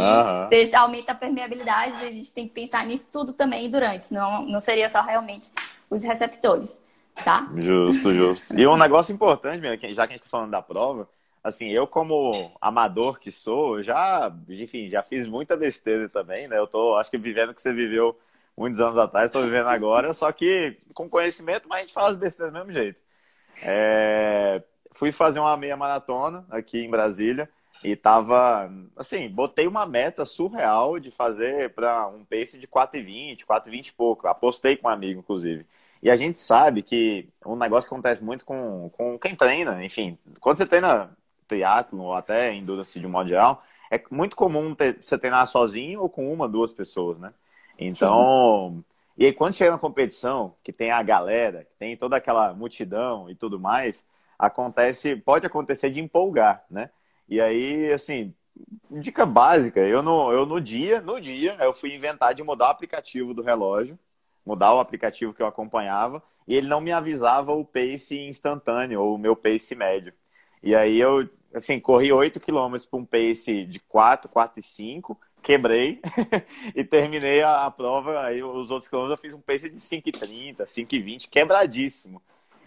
[0.48, 2.04] deixa, aumenta a permeabilidade.
[2.04, 5.50] A gente tem que pensar nisso tudo também durante, não, não seria só realmente
[5.88, 6.80] os receptores,
[7.24, 7.48] tá?
[7.56, 8.58] Justo, justo.
[8.58, 11.08] E um negócio importante, já que a gente está falando da prova,
[11.42, 16.58] assim, eu como amador que sou, já, enfim, já fiz muita besteira também, né?
[16.58, 18.18] Eu tô, acho que vivendo o que você viveu
[18.56, 22.52] muitos anos atrás, estou vivendo agora, só que com conhecimento, mas a gente faz besteira
[22.52, 23.00] do mesmo jeito.
[23.64, 24.62] É,
[24.92, 27.48] fui fazer uma meia maratona aqui em Brasília
[27.82, 33.88] e tava, assim, botei uma meta surreal de fazer para um pace de 4,20, 4,20
[33.88, 34.28] e pouco.
[34.28, 35.66] Apostei com um amigo, inclusive.
[36.02, 40.18] E a gente sabe que um negócio que acontece muito com, com quem treina, enfim,
[40.40, 41.10] quando você treina
[41.46, 46.00] triatlo ou até endurance de um modo geral, é muito comum ter, você treinar sozinho
[46.02, 47.32] ou com uma, duas pessoas, né?
[47.78, 48.84] Então, Sim.
[49.18, 53.28] e aí quando chega na competição, que tem a galera, que tem toda aquela multidão
[53.28, 54.06] e tudo mais,
[54.40, 56.90] acontece, pode acontecer de empolgar, né?
[57.28, 58.34] E aí, assim,
[58.90, 62.70] dica básica, eu no, eu no dia, no dia, eu fui inventar de mudar o
[62.70, 63.98] aplicativo do relógio,
[64.44, 69.14] mudar o aplicativo que eu acompanhava, e ele não me avisava o pace instantâneo, ou
[69.14, 70.12] o meu pace médio.
[70.62, 75.20] E aí eu, assim, corri 8 km para um pace de 4, 4 e 5,
[75.42, 76.00] quebrei
[76.74, 78.20] e terminei a, a, prova.
[78.22, 82.22] Aí os outros quilômetros eu fiz um pace de 5,30, 5,20, quebradíssimo.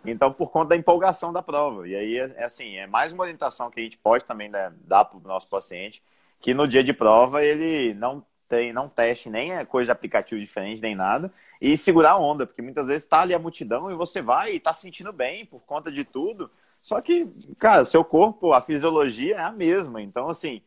[0.06, 1.88] Então, por conta da empolgação da prova.
[1.88, 4.74] E aí, é, é assim, é mais uma orientação que a gente pode também né,
[4.86, 6.04] dar para o nosso paciente,
[6.40, 10.82] que no dia de prova ele não tem, não teste nem coisa de aplicativo diferente,
[10.82, 14.22] nem nada, e segurar a onda, porque muitas vezes está ali a multidão e você
[14.22, 16.52] vai e está se sentindo bem por conta de tudo.
[16.82, 17.26] Só que,
[17.58, 20.02] cara, seu corpo, a fisiologia é a mesma.
[20.02, 20.62] Então, assim,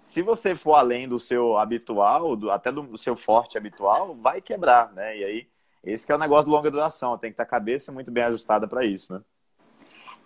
[0.00, 4.92] se você for além do seu habitual, do, até do seu forte habitual, vai quebrar,
[4.92, 5.16] né?
[5.16, 5.48] E aí
[5.84, 8.66] esse é o negócio de longa duração, tem que estar a cabeça muito bem ajustada
[8.66, 9.20] para isso, né?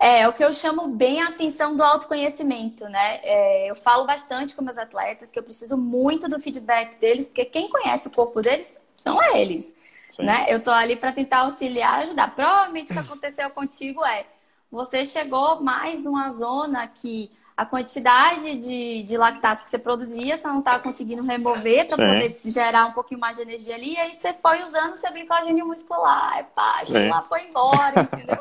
[0.01, 3.21] É, é, o que eu chamo bem a atenção do autoconhecimento, né?
[3.23, 7.45] É, eu falo bastante com meus atletas que eu preciso muito do feedback deles, porque
[7.45, 9.75] quem conhece o corpo deles são eles,
[10.15, 10.25] Sim.
[10.25, 10.47] né?
[10.49, 12.35] Eu tô ali para tentar auxiliar, ajudar.
[12.35, 14.25] Provavelmente o que aconteceu contigo é
[14.71, 20.47] você chegou mais numa zona que a quantidade de, de lactato que você produzia, você
[20.47, 24.15] não estava conseguindo remover para poder gerar um pouquinho mais de energia ali, e aí
[24.15, 28.39] você foi usando seu glicogênio muscular, pá, lá foi embora, entendeu?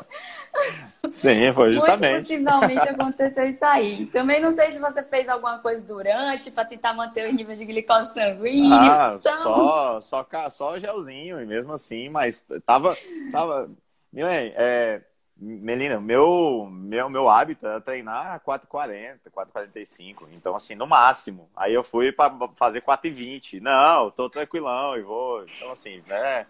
[1.12, 2.12] Sim, foi justamente.
[2.12, 4.06] Muito possivelmente aconteceu isso aí.
[4.06, 7.64] Também não sei se você fez alguma coisa durante para tentar manter os níveis de
[7.64, 8.72] glicose sanguíneo.
[8.72, 9.42] Ah, então...
[9.42, 12.96] só, só, só gelzinho, e mesmo assim, mas tava.
[13.32, 13.68] tava...
[14.12, 15.02] Milene, é,
[15.40, 20.28] Melina, meu, meu, meu hábito era treinar 4,40, 4,45.
[20.36, 21.48] Então, assim, no máximo.
[21.56, 23.60] Aí eu fui para fazer 4,20.
[23.60, 25.44] Não, tô tranquilão e vou.
[25.44, 26.44] Então, assim, é,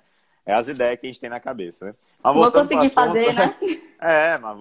[0.47, 1.95] é as ideias que a gente tem na cabeça, né?
[2.23, 3.55] Mas vou conseguir assunto, fazer, né?
[4.01, 4.59] É, mas,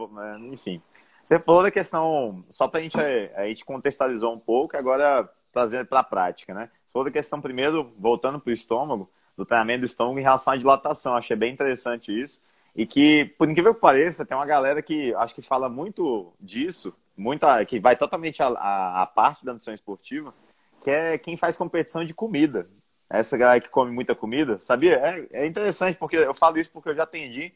[0.52, 0.82] enfim.
[1.24, 5.86] Você falou da questão, só para a gente, a gente contextualizou um pouco, agora trazendo
[5.86, 6.70] para a prática, né?
[6.74, 10.54] Você falou da questão, primeiro, voltando para o estômago, do treinamento do estômago em relação
[10.54, 11.16] à dilatação.
[11.16, 12.42] Achei bem interessante isso.
[12.78, 16.94] E que, por incrível que pareça, tem uma galera que acho que fala muito disso,
[17.18, 20.32] muita, que vai totalmente à, parte da nutrição esportiva,
[20.84, 22.70] que é quem faz competição de comida.
[23.10, 24.96] Essa galera que come muita comida, sabia?
[24.98, 27.52] É, é interessante, porque eu falo isso porque eu já atendi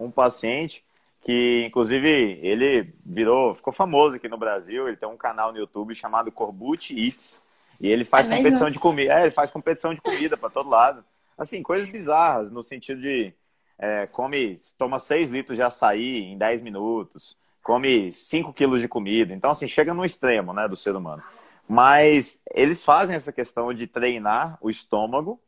[0.00, 0.84] um paciente
[1.20, 5.94] que, inclusive, ele virou, ficou famoso aqui no Brasil, ele tem um canal no YouTube
[5.94, 7.44] chamado Corbucci Eats,
[7.80, 10.68] e ele faz é competição de comida, é, ele faz competição de comida para todo
[10.68, 11.04] lado.
[11.38, 13.32] Assim, coisas bizarras, no sentido de
[13.78, 19.32] é, come, toma 6 litros de açaí em 10 minutos, come 5 quilos de comida.
[19.32, 21.22] Então, assim, chega no extremo, né, do ser humano.
[21.68, 25.40] Mas eles fazem essa questão de treinar o estômago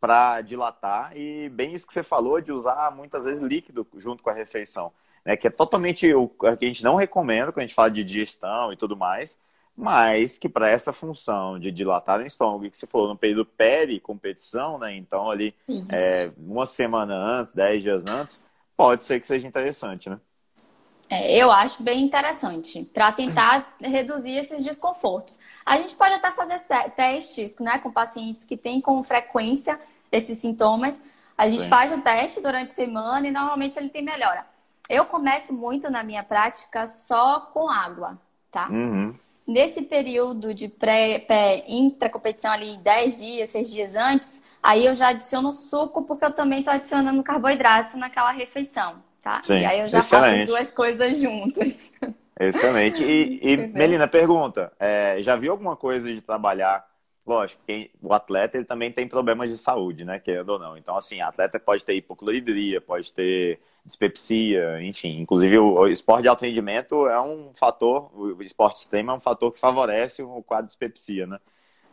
[0.00, 4.30] para dilatar e bem isso que você falou de usar muitas vezes líquido junto com
[4.30, 4.92] a refeição,
[5.24, 5.36] né?
[5.36, 8.72] Que é totalmente o que a gente não recomenda quando a gente fala de digestão
[8.72, 9.38] e tudo mais,
[9.76, 14.78] mas que para essa função de dilatar o estômago, que você falou no período peri-competição,
[14.78, 14.94] né?
[14.94, 15.54] Então ali
[15.90, 18.40] é, uma semana antes, dez dias antes,
[18.76, 20.18] pode ser que seja interessante, né?
[21.10, 25.38] É, eu acho bem interessante para tentar reduzir esses desconfortos.
[25.64, 26.60] A gente pode até fazer
[26.96, 29.78] testes né, com pacientes que têm com frequência
[30.10, 31.00] esses sintomas.
[31.36, 31.68] A gente Sim.
[31.68, 34.46] faz o teste durante a semana e normalmente ele tem melhora.
[34.88, 38.18] Eu começo muito na minha prática só com água,
[38.50, 38.68] tá?
[38.68, 39.14] Uhum.
[39.46, 45.08] Nesse período de pré, pré intra-competição ali, 10 dias, 6 dias antes, aí eu já
[45.08, 49.40] adiciono suco porque eu também estou adicionando carboidrato naquela refeição tá?
[49.42, 50.30] Sim, e aí eu já excelente.
[50.30, 51.92] faço as duas coisas juntas.
[52.38, 53.02] Excelente.
[53.02, 56.84] E, e Melina, pergunta: é, já viu alguma coisa de trabalhar?
[57.26, 60.18] Lógico, quem, o atleta ele também tem problemas de saúde, né?
[60.18, 60.76] Querendo ou não.
[60.76, 65.20] Então, assim, atleta pode ter hipocloridria, pode ter dispepsia, enfim.
[65.20, 69.20] Inclusive, o, o, esporte de alto rendimento é um fator, o esporte extremo é um
[69.20, 71.38] fator que favorece o quadro de dispepsia, né?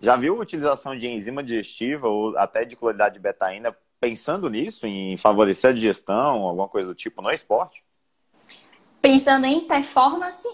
[0.02, 4.88] Já viu a utilização de enzima digestiva ou até de cloridade de betaína pensando nisso,
[4.88, 7.84] em favorecer a digestão, alguma coisa do tipo no esporte?
[9.00, 10.48] Pensando em performance?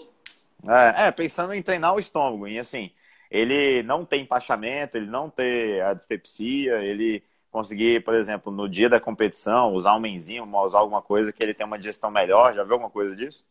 [0.68, 2.90] É, é, pensando em treinar o estômago, e assim,
[3.30, 8.88] ele não tem empachamento, ele não ter a dispepsia, ele conseguir, por exemplo, no dia
[8.88, 12.54] da competição, usar uma enzima, usar alguma coisa que ele tenha uma digestão melhor.
[12.54, 13.44] Já viu alguma coisa disso?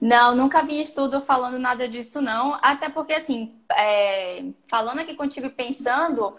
[0.00, 2.58] Não, nunca vi estudo falando nada disso, não.
[2.62, 6.36] Até porque, assim, é, falando aqui contigo e pensando,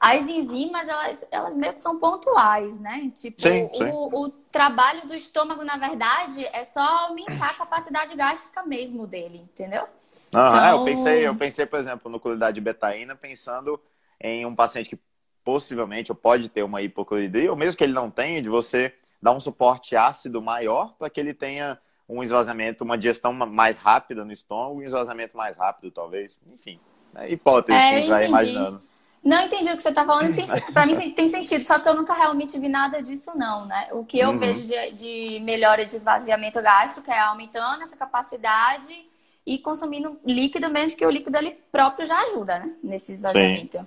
[0.00, 3.10] as enzimas, elas, elas meio que são pontuais, né?
[3.14, 3.84] Tipo, sim, sim.
[3.84, 9.38] O, o trabalho do estômago, na verdade, é só aumentar a capacidade gástrica mesmo dele,
[9.38, 9.86] entendeu?
[10.34, 10.78] Ah, então...
[10.78, 13.80] eu pensei, eu pensei, por exemplo, no qualidade de betaína, pensando
[14.20, 14.98] em um paciente que
[15.44, 19.32] possivelmente ou pode ter uma hipocloridria, ou mesmo que ele não tenha, de você dar
[19.32, 24.32] um suporte ácido maior para que ele tenha um esvaziamento, uma digestão mais rápida no
[24.32, 26.36] estômago, um esvaziamento mais rápido, talvez.
[26.52, 26.80] Enfim,
[27.14, 28.82] é hipótese é, que a gente vai imaginando.
[29.22, 30.34] Não entendi o que você está falando.
[30.72, 33.88] Para mim tem sentido, só que eu nunca realmente vi nada disso, não, né?
[33.92, 34.38] O que eu uhum.
[34.38, 39.08] vejo de, de melhora de esvaziamento gástrico é aumentando essa capacidade
[39.50, 42.72] e consumindo líquido, mesmo que o líquido ali próprio já ajuda, né?
[42.84, 43.78] Nesse esvaziamento.
[43.78, 43.86] Sim.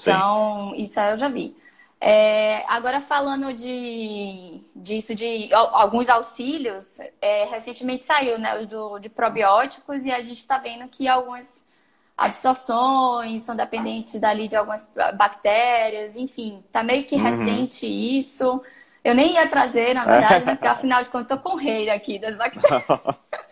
[0.00, 0.82] Então, Sim.
[0.82, 1.56] isso aí eu já vi.
[2.00, 9.08] É, agora falando de disso de alguns auxílios, é, recentemente saiu, né, os do, de
[9.08, 11.64] probióticos e a gente está vendo que algumas
[12.16, 17.22] absorções são dependentes dali de algumas bactérias, enfim, tá meio que uhum.
[17.22, 17.92] recente uhum.
[17.92, 18.62] isso.
[19.02, 21.58] Eu nem ia trazer, na verdade, né, porque afinal de contas eu tô com o
[21.58, 22.84] rei aqui das bactérias.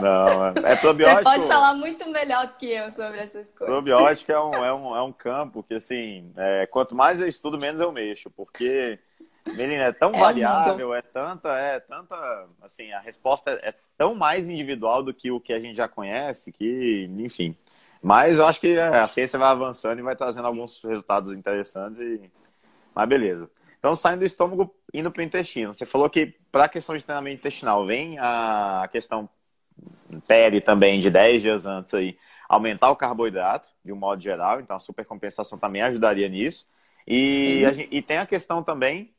[0.00, 1.18] Não, é, é probiótico.
[1.18, 3.66] Você pode falar muito melhor do que eu sobre essas coisas.
[3.66, 7.58] Probiótico é um, é um, é um campo que, assim, é, quanto mais eu estudo,
[7.58, 8.98] menos eu mexo, porque
[9.46, 14.48] Menina, é tão é variável, é tanta, é tanta, assim, a resposta é tão mais
[14.48, 17.56] individual do que o que a gente já conhece, que, enfim.
[18.02, 22.30] Mas eu acho que a ciência vai avançando e vai trazendo alguns resultados interessantes e...
[22.94, 23.50] Mas beleza.
[23.78, 25.72] Então, saindo do estômago, indo para o intestino.
[25.72, 29.28] Você falou que para a questão de treinamento intestinal, vem a questão
[30.26, 32.16] peri também de 10 dias antes aí,
[32.48, 34.60] aumentar o carboidrato, de um modo geral.
[34.60, 36.66] Então, a supercompensação também ajudaria nisso.
[37.06, 39.12] E, gente, e tem a questão também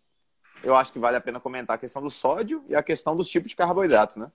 [0.63, 3.27] eu acho que vale a pena comentar a questão do sódio e a questão dos
[3.27, 4.31] tipos de carboidrato, né?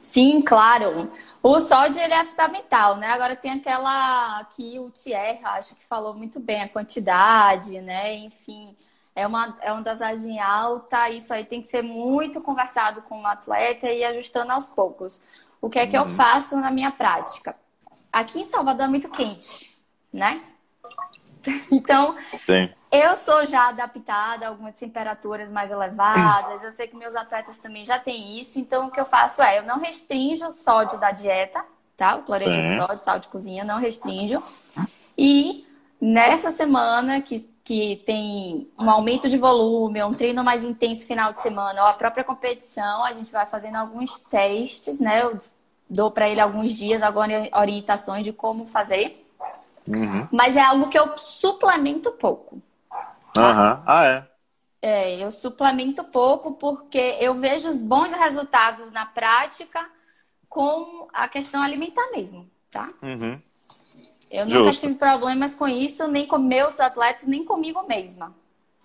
[0.00, 1.10] Sim, claro.
[1.42, 3.08] O sódio ele é fundamental, né?
[3.08, 8.14] Agora tem aquela que o Thierry, acho que falou muito bem a quantidade, né?
[8.14, 8.76] Enfim,
[9.16, 11.08] é uma, é uma dosagem alta.
[11.08, 15.22] Isso aí tem que ser muito conversado com o atleta e ajustando aos poucos.
[15.60, 16.04] O que é que uhum.
[16.04, 17.56] eu faço na minha prática?
[18.12, 19.74] Aqui em Salvador é muito quente,
[20.12, 20.42] né?
[21.70, 22.68] Então, Sim.
[22.90, 26.60] eu sou já adaptada a algumas temperaturas mais elevadas.
[26.64, 28.58] Eu sei que meus atletas também já têm isso.
[28.58, 31.64] Então, o que eu faço é, eu não restringo o sódio da dieta,
[31.96, 32.16] tá?
[32.16, 34.42] O cloreto de sódio, sal de cozinha, não restringo.
[35.16, 35.64] E
[36.00, 41.40] nessa semana que, que tem um aumento de volume, um treino mais intenso final de
[41.40, 45.22] semana, ou a própria competição, a gente vai fazendo alguns testes, né?
[45.22, 45.38] Eu
[45.88, 49.24] dou para ele alguns dias, algumas orientações de como fazer.
[49.88, 50.26] Uhum.
[50.32, 52.56] Mas é algo que eu suplemento pouco.
[53.36, 53.82] Uhum.
[53.86, 54.26] Ah, é?
[54.82, 59.84] É, eu suplemento pouco porque eu vejo bons resultados na prática
[60.48, 62.90] com a questão alimentar mesmo, tá?
[63.02, 63.40] Uhum.
[64.30, 68.34] Eu nunca tive problemas com isso, nem com meus atletas, nem comigo mesma.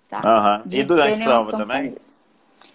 [0.09, 0.21] tá?
[0.23, 0.71] Uhum.
[0.71, 1.95] E durante prova também?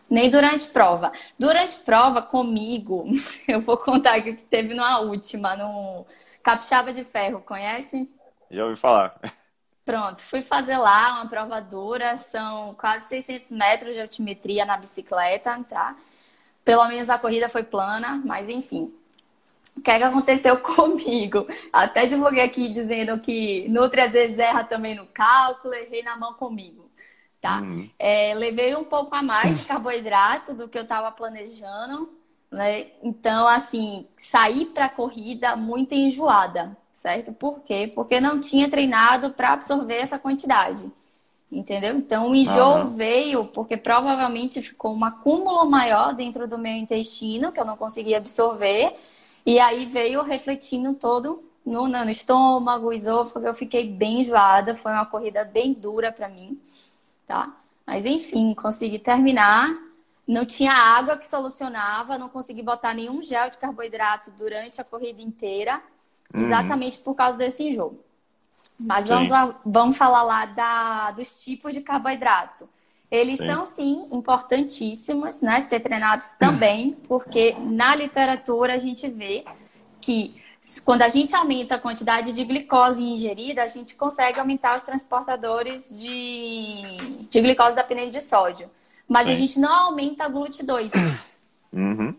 [0.09, 1.13] Nem durante prova.
[1.39, 3.05] Durante prova, comigo,
[3.47, 6.07] eu vou contar o que teve numa última, no
[6.43, 8.09] Capixaba de Ferro, conhece?
[8.51, 9.11] Já ouvi falar.
[9.85, 15.63] Pronto, fui fazer lá uma prova dura, são quase 600 metros de altimetria na bicicleta,
[15.69, 15.97] tá?
[16.65, 18.93] Pelo menos a corrida foi plana, mas enfim.
[19.77, 21.47] O que é que aconteceu comigo?
[21.73, 26.35] Até divulguei aqui dizendo que Nutri às vezes erra também no cálculo, errei na mão
[26.35, 26.91] comigo,
[27.41, 27.61] tá?
[27.61, 27.89] Uhum.
[27.99, 32.09] É, levei um pouco a mais de carboidrato do que eu estava planejando,
[32.51, 32.87] né?
[33.03, 37.33] Então, assim, saí para a corrida muito enjoada, certo?
[37.33, 37.93] Por quê?
[37.95, 40.91] Porque não tinha treinado para absorver essa quantidade.
[41.51, 41.97] Entendeu?
[41.97, 42.97] Então o enjoo uhum.
[42.97, 48.17] veio porque provavelmente ficou um acúmulo maior dentro do meu intestino que eu não conseguia
[48.17, 48.97] absorver.
[49.47, 53.47] E aí veio refletindo todo no, no estômago, esôfago.
[53.47, 54.75] Eu fiquei bem enjoada.
[54.75, 56.61] Foi uma corrida bem dura para mim,
[57.27, 57.57] tá?
[57.87, 59.75] Mas enfim, consegui terminar.
[60.27, 65.23] Não tinha água que solucionava, não consegui botar nenhum gel de carboidrato durante a corrida
[65.23, 65.81] inteira.
[66.35, 66.43] Uhum.
[66.43, 67.95] exatamente por causa desse enjoo.
[68.79, 69.31] Mas vamos,
[69.65, 72.69] vamos falar lá da, dos tipos de carboidrato.
[73.11, 73.47] Eles sim.
[73.47, 75.61] são, sim, importantíssimos, né?
[75.63, 79.45] Ser treinados também, porque na literatura a gente vê
[80.01, 80.35] que
[80.85, 85.89] quando a gente aumenta a quantidade de glicose ingerida, a gente consegue aumentar os transportadores
[85.89, 86.97] de,
[87.31, 88.69] de glicose dependente de sódio.
[89.09, 89.33] Mas sim.
[89.33, 90.91] a gente não aumenta a GLUT2.
[91.73, 92.15] Uhum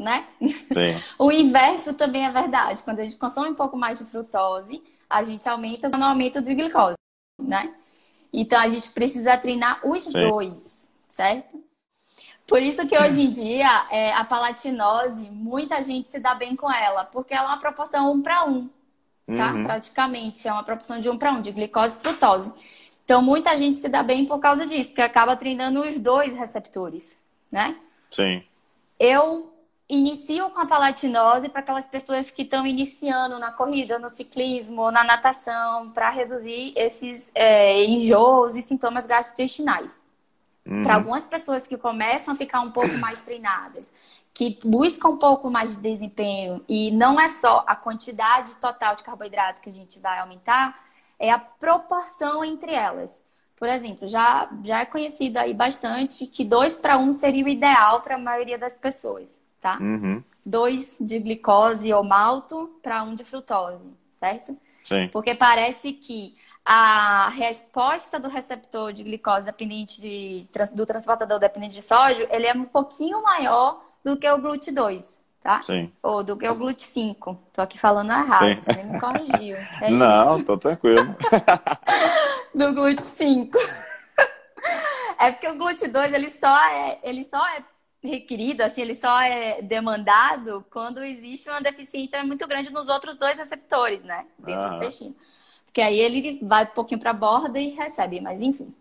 [0.00, 0.26] né?
[1.18, 2.82] o inverso também é verdade.
[2.82, 6.54] Quando a gente consome um pouco mais de frutose, a gente aumenta o aumento de
[6.54, 6.96] glicose,
[7.38, 7.74] né?
[8.32, 10.28] Então a gente precisa treinar os Sim.
[10.28, 11.62] dois, certo?
[12.46, 16.70] Por isso que hoje em dia é, a palatinose, muita gente se dá bem com
[16.70, 18.68] ela, porque ela é uma proporção um para um,
[19.26, 19.52] tá?
[19.52, 19.64] Uhum.
[19.64, 22.52] Praticamente é uma proporção de um para um, de glicose e frutose.
[23.04, 27.20] Então muita gente se dá bem por causa disso, porque acaba treinando os dois receptores,
[27.50, 27.76] né?
[28.10, 28.42] Sim.
[28.98, 29.52] Eu
[29.90, 35.02] inicio com a palatinose para aquelas pessoas que estão iniciando na corrida, no ciclismo, na
[35.02, 40.00] natação, para reduzir esses é, enjoos e sintomas gastrointestinais.
[40.64, 40.82] Uhum.
[40.82, 43.92] Para algumas pessoas que começam a ficar um pouco mais treinadas,
[44.32, 49.02] que buscam um pouco mais de desempenho, e não é só a quantidade total de
[49.02, 50.78] carboidrato que a gente vai aumentar,
[51.18, 53.20] é a proporção entre elas.
[53.56, 57.48] Por exemplo, já, já é conhecido aí bastante que 2 para 1 um seria o
[57.48, 59.78] ideal para a maioria das pessoas tá?
[59.80, 60.22] Uhum.
[60.44, 63.86] Dois de glicose ou malto para um de frutose,
[64.18, 64.54] certo?
[64.82, 65.08] Sim.
[65.12, 71.82] Porque parece que a resposta do receptor de glicose dependente de, do transportador dependente de
[71.82, 75.60] sódio, ele é um pouquinho maior do que o GLUT2, tá?
[75.62, 75.92] Sim.
[76.02, 77.38] Ou do que o GLUT5.
[77.52, 78.56] Tô aqui falando errado, Sim.
[78.56, 79.56] você nem me corrigiu.
[79.80, 80.46] É Não, isso.
[80.46, 81.16] tô tranquilo.
[82.54, 83.50] do GLUT5.
[85.18, 87.62] É porque o GLUT2 ele só é, ele só é
[88.02, 93.38] requerido, assim, ele só é demandado quando existe uma deficiência muito grande nos outros dois
[93.38, 94.26] receptores, né?
[94.38, 95.14] Dentro do intestino.
[95.66, 98.74] Porque aí ele vai um pouquinho para a borda e recebe, mas enfim.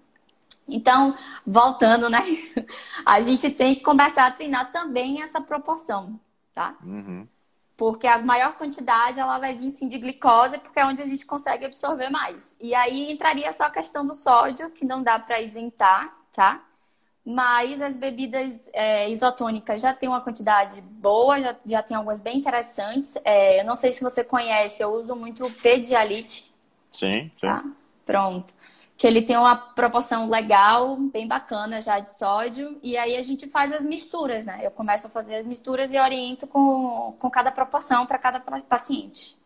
[0.68, 2.24] Então, voltando, né?
[3.06, 6.20] A gente tem que começar a treinar também essa proporção,
[6.54, 6.76] tá?
[6.84, 7.28] Uhum.
[7.76, 11.26] Porque a maior quantidade ela vai vir sim de glicose, porque é onde a gente
[11.26, 12.54] consegue absorver mais.
[12.60, 16.62] E aí entraria só a questão do sódio, que não dá para isentar, tá?
[17.32, 22.40] Mas as bebidas é, isotônicas já tem uma quantidade boa, já, já tem algumas bem
[22.40, 23.16] interessantes.
[23.24, 26.52] É, eu não sei se você conhece, eu uso muito o Pedialite.
[26.92, 27.30] Sim, sim.
[27.40, 27.64] Tá?
[28.04, 28.52] Pronto.
[28.98, 32.80] Que ele tem uma proporção legal, bem bacana já de sódio.
[32.82, 34.62] E aí a gente faz as misturas, né?
[34.64, 39.38] Eu começo a fazer as misturas e oriento com, com cada proporção para cada paciente.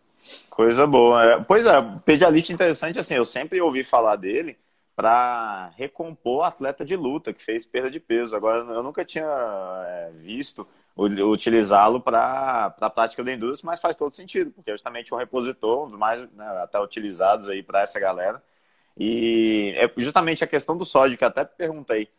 [0.49, 1.21] Coisa boa.
[1.21, 4.57] É, pois é, Pedialite interessante, assim, eu sempre ouvi falar dele
[4.95, 8.35] para recompor atleta de luta que fez perda de peso.
[8.35, 9.25] Agora, eu nunca tinha
[9.87, 15.13] é, visto utilizá-lo para a prática do endurance, mas faz todo sentido, porque é justamente
[15.13, 18.41] um repositor, um dos mais né, até utilizados aí para essa galera.
[18.95, 22.09] E é justamente a questão do sódio, que até perguntei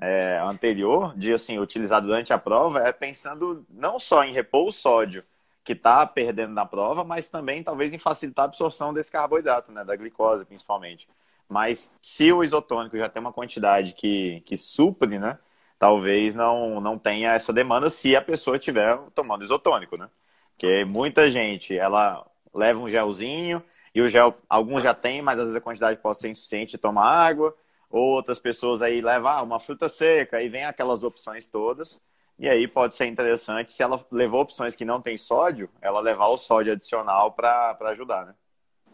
[0.00, 4.72] é, anterior, de assim, utilizar durante a prova, é pensando não só em repor o
[4.72, 5.22] sódio
[5.62, 9.84] que está perdendo na prova, mas também talvez em facilitar a absorção desse carboidrato, né,
[9.84, 11.08] da glicose principalmente.
[11.52, 15.38] Mas se o isotônico já tem uma quantidade que, que supre, né?
[15.78, 20.08] Talvez não, não tenha essa demanda se a pessoa estiver tomando isotônico, né?
[20.52, 23.62] Porque muita gente, ela leva um gelzinho
[23.94, 26.78] e o gel, alguns já tem, mas às vezes a quantidade pode ser insuficiente e
[26.78, 27.54] toma água.
[27.90, 32.00] Outras pessoas aí levam ah, uma fruta seca e vem aquelas opções todas.
[32.38, 36.28] E aí pode ser interessante, se ela levou opções que não tem sódio, ela levar
[36.28, 38.34] o sódio adicional para ajudar, né?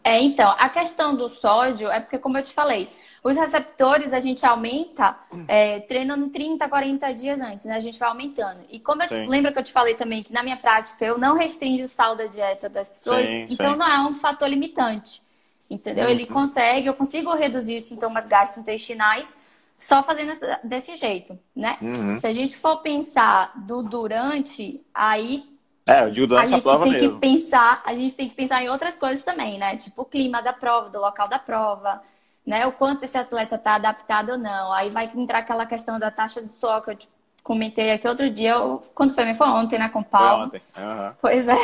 [0.09, 2.89] É, então, a questão do sódio é porque, como eu te falei,
[3.23, 5.15] os receptores a gente aumenta
[5.47, 7.75] é, treinando 30, 40 dias antes, né?
[7.75, 8.59] A gente vai aumentando.
[8.71, 11.35] E como eu, lembra que eu te falei também que na minha prática eu não
[11.37, 13.77] restringo o sal da dieta das pessoas, sim, então sim.
[13.77, 15.21] não é um fator limitante.
[15.69, 16.05] Entendeu?
[16.05, 16.11] Uhum.
[16.11, 19.35] Ele consegue, eu consigo reduzir os sintomas gastrointestinais
[19.79, 20.33] só fazendo
[20.63, 21.77] desse jeito, né?
[21.79, 22.19] Uhum.
[22.19, 25.43] Se a gente for pensar do durante, aí
[25.87, 27.13] é, eu digo durante a, gente a prova tem mesmo.
[27.13, 29.75] que pensar, a gente tem que pensar em outras coisas também, né?
[29.77, 32.01] Tipo o clima da prova, do local da prova,
[32.45, 32.65] né?
[32.67, 34.71] O quanto esse atleta está adaptado ou não.
[34.71, 36.97] Aí vai entrar aquela questão da taxa de suor que eu
[37.43, 38.53] comentei aqui outro dia,
[38.93, 39.33] quando foi?
[39.33, 40.49] Foi ontem, né, com o Paulo.
[40.49, 40.61] Foi ontem.
[40.77, 41.13] Uhum.
[41.21, 41.57] Pois é.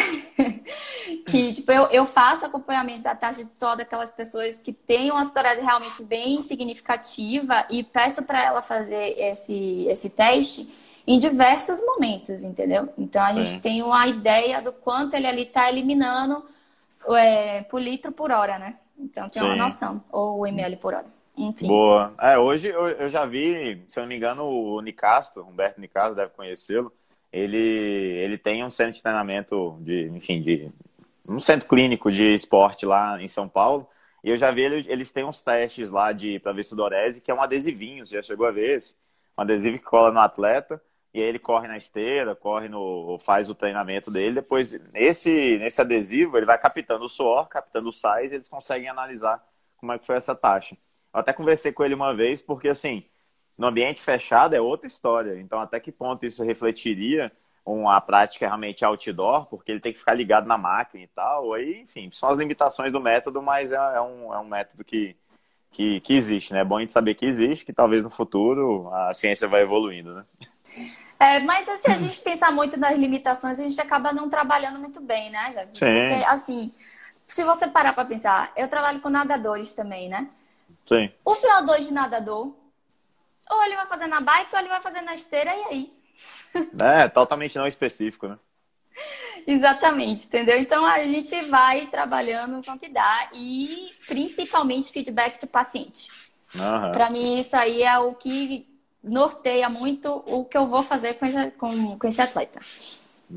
[1.27, 5.21] que, tipo, eu, eu faço acompanhamento da taxa de suor daquelas pessoas que têm uma
[5.21, 10.67] aspirose realmente bem significativa e peço para ela fazer esse, esse teste
[11.07, 12.89] em diversos momentos, entendeu?
[12.97, 13.45] Então a Sim.
[13.45, 16.43] gente tem uma ideia do quanto ele ali está eliminando
[17.09, 18.75] é, por litro por hora, né?
[18.97, 19.49] Então tem Sim.
[19.49, 21.05] uma noção, ou ml por hora.
[21.37, 21.67] Enfim.
[21.67, 22.13] Boa.
[22.19, 26.15] É, hoje eu, eu, já vi, se eu não me engano, o Nicasto, Humberto Nicasto,
[26.15, 26.91] deve conhecê-lo.
[27.31, 30.71] Ele, ele tem um centro de treinamento de, enfim, de
[31.27, 33.87] um centro clínico de esporte lá em São Paulo.
[34.23, 37.33] E eu já vi eles têm uns testes lá de para ver sudorese, que é
[37.33, 38.95] um adesivinho, você já chegou a ver esse?
[39.37, 40.81] Um adesivo que cola no atleta
[41.15, 44.35] e aí ele corre na esteira, corre no, faz o treinamento dele.
[44.35, 49.41] Depois, nesse, nesse adesivo, ele vai captando o suor, captando os sais, eles conseguem analisar
[49.77, 50.75] como é que foi essa taxa.
[51.13, 53.05] Eu até conversei com ele uma vez, porque assim,
[53.57, 55.39] no ambiente fechado é outra história.
[55.39, 57.31] Então, até que ponto isso refletiria
[57.65, 61.53] uma prática realmente outdoor, porque ele tem que ficar ligado na máquina e tal.
[61.53, 65.15] Aí, enfim, são as limitações do método, mas é, é um, é um método que,
[65.71, 66.59] que, que existe, né?
[66.59, 70.13] É bom a gente saber que existe, que talvez no futuro a ciência vai evoluindo,
[70.13, 70.25] né?
[71.19, 75.01] É, mas se a gente pensar muito nas limitações, a gente acaba não trabalhando muito
[75.01, 75.85] bem, né, Sim.
[75.85, 76.73] Porque, assim,
[77.25, 80.29] se você parar para pensar, eu trabalho com nadadores também, né?
[80.85, 81.11] Sim.
[81.23, 82.53] O VO2 de nadador,
[83.49, 85.93] ou ele vai fazer na bike, ou ele vai fazer na esteira, e aí?
[86.79, 88.37] É, totalmente não específico, né?
[89.47, 90.57] Exatamente, entendeu?
[90.59, 96.09] Então a gente vai trabalhando com o que dá e principalmente feedback do paciente.
[96.55, 96.91] Uhum.
[96.91, 98.67] Para mim, isso aí é o que
[99.05, 102.59] norteia muito o que eu vou fazer com esse, com, com esse atleta.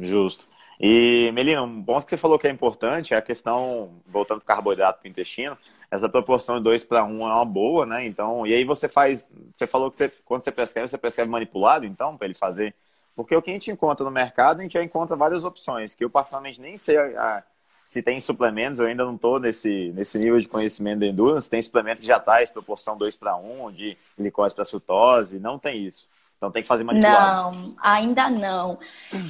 [0.00, 0.48] Justo.
[0.80, 4.44] E, Melina, um ponto que você falou que é importante é a questão, voltando do
[4.44, 5.58] carboidrato para o intestino,
[5.90, 8.06] essa proporção de 2 para 1 é uma boa, né?
[8.06, 11.84] Então, e aí você faz, você falou que você, quando você prescreve, você prescreve manipulado,
[11.84, 12.74] então, para ele fazer.
[13.16, 16.04] Porque o que a gente encontra no mercado, a gente já encontra várias opções, que
[16.04, 17.42] eu particularmente nem sei a, a
[17.88, 21.62] se tem suplementos, eu ainda não estou nesse, nesse nível de conhecimento da endurance, tem
[21.62, 26.06] suplemento que já traz proporção 2 para 1, de glicose para frutose, não tem isso.
[26.36, 27.56] Então tem que fazer manipulado.
[27.56, 28.78] Não, ainda não.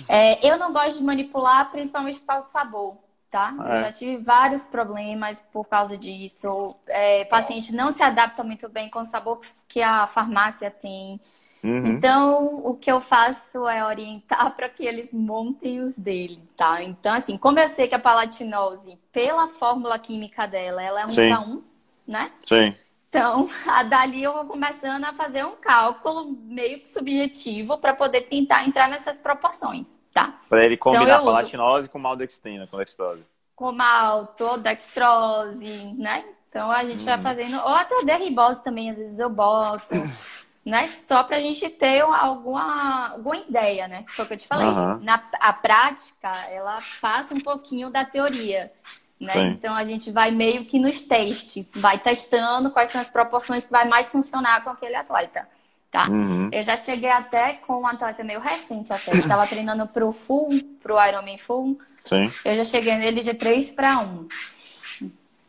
[0.09, 2.97] É, eu não gosto de manipular, principalmente por causa do sabor,
[3.31, 3.55] tá?
[3.65, 3.77] É.
[3.77, 6.67] Eu já tive vários problemas por causa disso.
[6.89, 9.39] É, paciente não se adapta muito bem com o sabor
[9.69, 11.21] que a farmácia tem.
[11.63, 11.87] Uhum.
[11.87, 16.83] Então, o que eu faço é orientar para que eles montem os dele, tá?
[16.83, 21.15] Então, assim, como eu sei que a palatinose, pela fórmula química dela, ela é um
[21.15, 21.63] para um,
[22.07, 22.31] né?
[22.47, 22.75] Sim.
[23.09, 28.23] Então, a dali eu vou começando a fazer um cálculo meio que subjetivo para poder
[28.23, 30.39] tentar entrar nessas proporções, tá?
[30.49, 31.91] Para ele combinar então, palatinose uso...
[31.91, 33.25] com maltodextrina, com dextrose.
[33.57, 36.25] Com malto, dextrose, né?
[36.49, 37.05] Então a gente hum.
[37.05, 39.95] vai fazendo, ou até derribose também, às vezes eu boto.
[40.69, 40.87] né?
[41.03, 44.05] Só para a gente ter alguma, alguma ideia, né?
[44.07, 44.67] Foi o que eu te falei.
[44.67, 44.99] Uhum.
[45.01, 48.71] Na, a prática, ela passa um pouquinho da teoria.
[49.19, 49.33] Né?
[49.49, 53.73] Então a gente vai meio que nos testes, vai testando quais são as proporções que
[53.73, 55.49] vai mais funcionar com aquele atleta.
[55.91, 56.07] Tá?
[56.07, 56.51] Uhum.
[56.53, 59.13] Eu já cheguei até com um atleta meio recente até.
[59.13, 60.51] Ele estava treinando pro full,
[60.83, 61.79] pro Ironman full.
[62.05, 62.31] Sim.
[62.45, 64.29] Eu já cheguei nele de 3 para 1.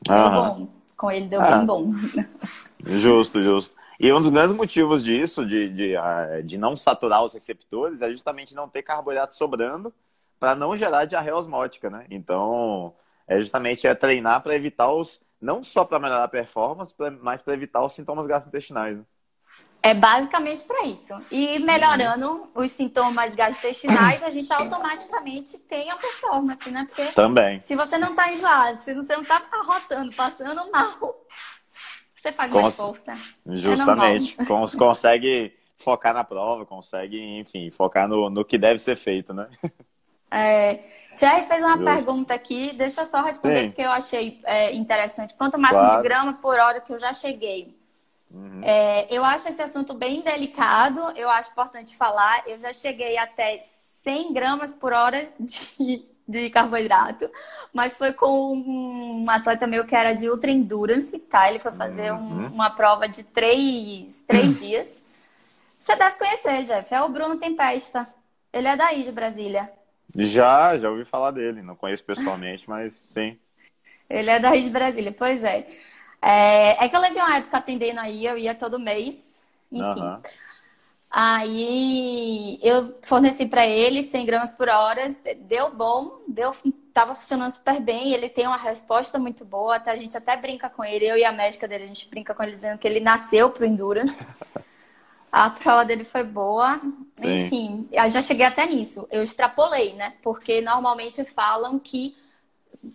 [0.02, 0.32] Deu uhum.
[0.32, 0.68] bom.
[0.96, 1.58] Com ele deu ah.
[1.58, 1.92] bem bom.
[2.86, 3.79] Justo, justo.
[4.00, 8.10] E um dos grandes motivos disso, de, de, ah, de não saturar os receptores, é
[8.10, 9.94] justamente não ter carboidrato sobrando
[10.40, 12.06] para não gerar diarreia osmótica, né?
[12.10, 12.96] Então,
[13.28, 15.22] é justamente é treinar para evitar os.
[15.42, 18.98] Não só para melhorar a performance, mas para evitar os sintomas gastrointestinais.
[18.98, 19.04] Né?
[19.82, 21.14] É basicamente para isso.
[21.32, 22.48] E melhorando uhum.
[22.56, 26.86] os sintomas gastrointestinais, a gente automaticamente tem a performance, né?
[26.88, 27.62] Porque Também.
[27.62, 31.26] se você não está enjoado, se você não está arrotando, passando mal,
[32.22, 32.62] você faz Cons...
[32.62, 33.12] mais força.
[33.14, 34.36] É Justamente.
[34.38, 39.34] É Cons consegue focar na prova, consegue, enfim, focar no, no que deve ser feito,
[39.34, 39.48] né?
[40.32, 40.84] É,
[41.16, 41.86] Thierry fez uma Justo.
[41.86, 43.68] pergunta aqui, deixa eu só responder, Sim.
[43.70, 45.34] porque eu achei é, interessante.
[45.34, 46.02] Quanto máximo claro.
[46.02, 47.76] de grama por hora que eu já cheguei?
[48.32, 48.62] Uhum.
[48.64, 52.44] É, eu acho esse assunto bem delicado, eu acho importante falar.
[52.48, 57.30] Eu já cheguei até 100 gramas por hora de, de carboidrato,
[57.74, 61.50] mas foi com um atleta meu que era de ultra endurance, tá?
[61.50, 62.48] Ele foi fazer um, uhum.
[62.48, 65.04] uma prova de três, três dias.
[65.80, 66.94] Você deve conhecer, Jeff.
[66.94, 68.08] É o Bruno Tempesta.
[68.54, 69.72] Ele é daí, de Brasília.
[70.16, 71.64] Já, já ouvi falar dele.
[71.64, 73.36] Não conheço pessoalmente, mas sim.
[74.08, 75.66] Ele é daí de Brasília, pois é.
[76.22, 76.86] é.
[76.86, 79.50] É, que eu levei uma época atendendo aí, eu ia todo mês.
[79.72, 80.02] Enfim.
[80.02, 80.22] Uhum.
[81.12, 86.52] Aí eu forneci para ele 100 gramas por hora, deu bom, deu,
[86.94, 88.14] tava funcionando super bem.
[88.14, 91.26] Ele tem uma resposta muito boa, até a gente até brinca com ele, eu e
[91.26, 94.20] a médica dele, a gente brinca com ele dizendo que ele nasceu pro endurance.
[95.32, 96.82] A prova dele foi boa.
[97.14, 97.38] Sim.
[97.38, 99.08] Enfim, eu já cheguei até nisso.
[99.12, 100.16] Eu extrapolei, né?
[100.24, 102.18] Porque normalmente falam que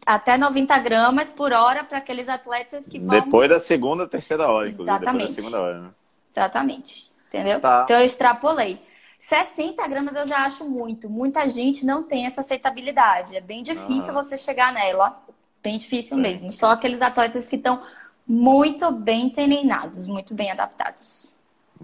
[0.04, 3.20] até 90 gramas por hora para aqueles atletas que vão.
[3.20, 4.96] Depois da segunda, terceira hora, inclusive.
[4.96, 5.28] Exatamente.
[5.28, 5.90] Depois da segunda hora, né?
[6.32, 7.13] Exatamente.
[7.34, 7.60] Entendeu?
[7.60, 7.82] Tá.
[7.84, 8.80] Então eu extrapolei.
[9.18, 11.08] 60 gramas eu já acho muito.
[11.08, 13.36] Muita gente não tem essa aceitabilidade.
[13.36, 14.22] É bem difícil ah.
[14.22, 15.22] você chegar nela.
[15.62, 16.52] Bem difícil mesmo.
[16.52, 17.80] Só aqueles atletas que estão
[18.26, 21.32] muito bem treinados, muito bem adaptados.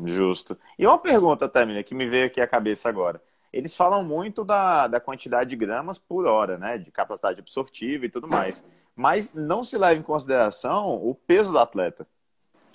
[0.04, 0.58] Justo.
[0.78, 3.22] E uma pergunta, Tamina, que me veio aqui à cabeça agora.
[3.52, 6.78] Eles falam muito da, da quantidade de gramas por hora, né?
[6.78, 8.64] De capacidade absortiva e tudo mais.
[8.94, 12.06] Mas não se leva em consideração o peso do atleta.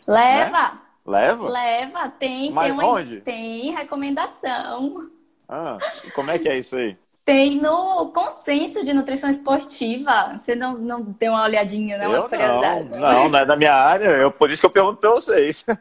[0.08, 0.74] Leva!
[0.74, 0.80] Né?
[1.06, 1.50] Leva?
[1.50, 3.22] Leva, tem, Mas tem, uma, onde?
[3.22, 5.10] tem recomendação.
[5.48, 5.78] Ah,
[6.16, 6.98] como é que é isso aí?
[7.24, 10.38] Tem no consenso de nutrição esportiva.
[10.38, 12.14] Você não, não deu uma olhadinha, não?
[12.14, 14.06] Eu não, não, não é da minha área.
[14.06, 15.66] Eu, por isso que eu pergunto para vocês.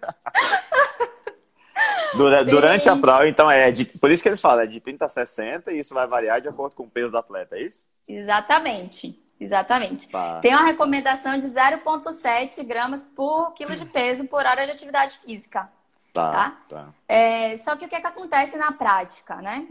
[2.16, 5.04] Durante, durante a prova, então, é de, por isso que eles falam, é de 30
[5.04, 7.82] a 60 e isso vai variar de acordo com o peso do atleta, é isso?
[8.06, 9.20] Exatamente.
[9.44, 10.08] Exatamente.
[10.08, 10.40] Tá.
[10.40, 15.68] Tem uma recomendação de 0,7 gramas por quilo de peso por hora de atividade física.
[16.12, 16.30] Tá.
[16.30, 16.56] tá?
[16.68, 16.88] tá.
[17.06, 19.66] É, só que o que, é que acontece na prática, né?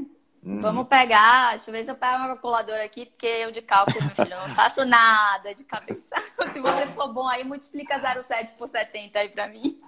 [0.45, 0.59] Hum.
[0.59, 4.05] Vamos pegar, deixa eu ver se eu pego uma calculadora aqui, porque eu de cálculo,
[4.05, 6.15] meu filho, não faço nada de cabeça.
[6.51, 9.80] se você for bom aí, multiplica 0,7 por 70 aí pra mim.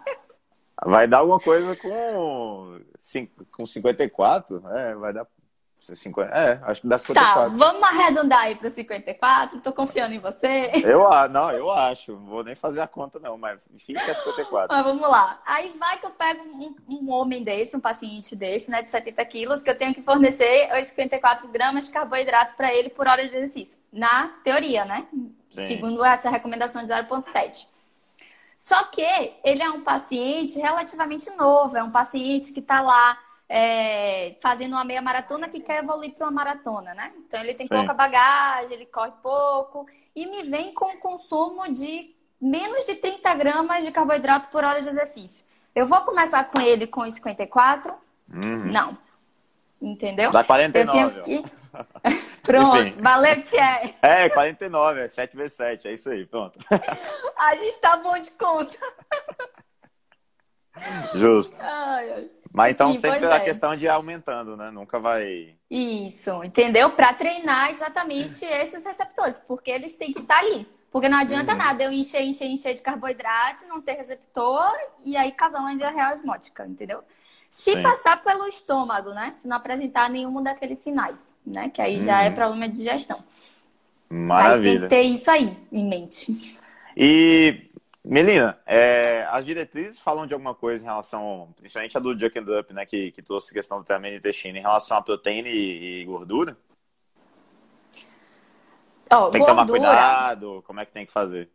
[0.85, 2.79] Vai dar alguma coisa com,
[3.51, 5.27] com 54, é, vai dar
[5.93, 7.51] 50, é, acho que dá 54.
[7.51, 9.59] Tá, vamos arredondar aí para 54.
[9.59, 10.71] Tô confiando em você.
[10.83, 12.15] Eu, não, eu acho.
[12.17, 14.75] Vou nem fazer a conta, não, mas fica 54.
[14.75, 15.41] Mas vamos lá.
[15.45, 19.25] Aí vai que eu pego um, um, homem desse, um paciente desse, né, de 70
[19.25, 23.35] quilos, que eu tenho que fornecer 54 gramas de carboidrato para ele por hora de
[23.35, 23.77] exercício.
[23.91, 25.05] Na teoria, né?
[25.49, 25.67] Sim.
[25.67, 27.67] Segundo essa recomendação de 0,7.
[28.57, 29.05] Só que
[29.43, 33.17] ele é um paciente relativamente novo, é um paciente que está lá
[33.47, 37.13] é, fazendo uma meia maratona que quer evoluir para uma maratona, né?
[37.19, 37.75] Então ele tem Sim.
[37.75, 43.83] pouca bagagem, ele corre pouco e me vem com consumo de menos de 30 gramas
[43.83, 45.45] de carboidrato por hora de exercício.
[45.75, 47.93] Eu vou começar com ele com 54?
[48.33, 48.71] Uhum.
[48.71, 48.97] Não.
[49.81, 50.31] Entendeu?
[50.31, 51.19] Dá 49.
[51.19, 51.55] Eu tenho que...
[52.41, 53.01] pronto, Enfim.
[53.01, 53.93] valeu, Tia.
[54.01, 56.57] É, 49, é 7 vezes 7, é isso aí, pronto.
[57.37, 58.77] A gente tá bom de conta.
[61.13, 61.57] Justo.
[61.59, 62.29] Ai, ai.
[62.55, 63.39] Mas então Sim, sempre a é.
[63.41, 64.71] questão de ir aumentando, né?
[64.71, 65.55] Nunca vai.
[65.69, 66.89] Isso, entendeu?
[66.91, 70.65] Para treinar exatamente esses receptores, porque eles têm que estar tá ali.
[70.89, 71.57] Porque não adianta uhum.
[71.57, 74.71] nada eu encher, encher, encher de carboidrato, não ter receptor
[75.03, 77.03] e aí causar uma diarreia osmótica, entendeu?
[77.49, 77.83] Se Sim.
[77.83, 79.33] passar pelo estômago, né?
[79.35, 81.67] Se não apresentar nenhum daqueles sinais, né?
[81.67, 82.01] Que aí uhum.
[82.03, 82.35] já é uhum.
[82.35, 83.21] problema de digestão.
[84.09, 84.55] Maravilha.
[84.55, 86.57] Aí tem que ter isso aí em mente.
[86.95, 87.69] E
[88.07, 92.59] Melina, é, as diretrizes falam de alguma coisa em relação, principalmente a do Jack and
[92.59, 96.05] Up, né, que, que trouxe questão do treinamento intestino, em relação a proteína e, e
[96.05, 96.55] gordura?
[99.11, 101.49] Oh, tem que tomar cuidado, como é que tem que fazer?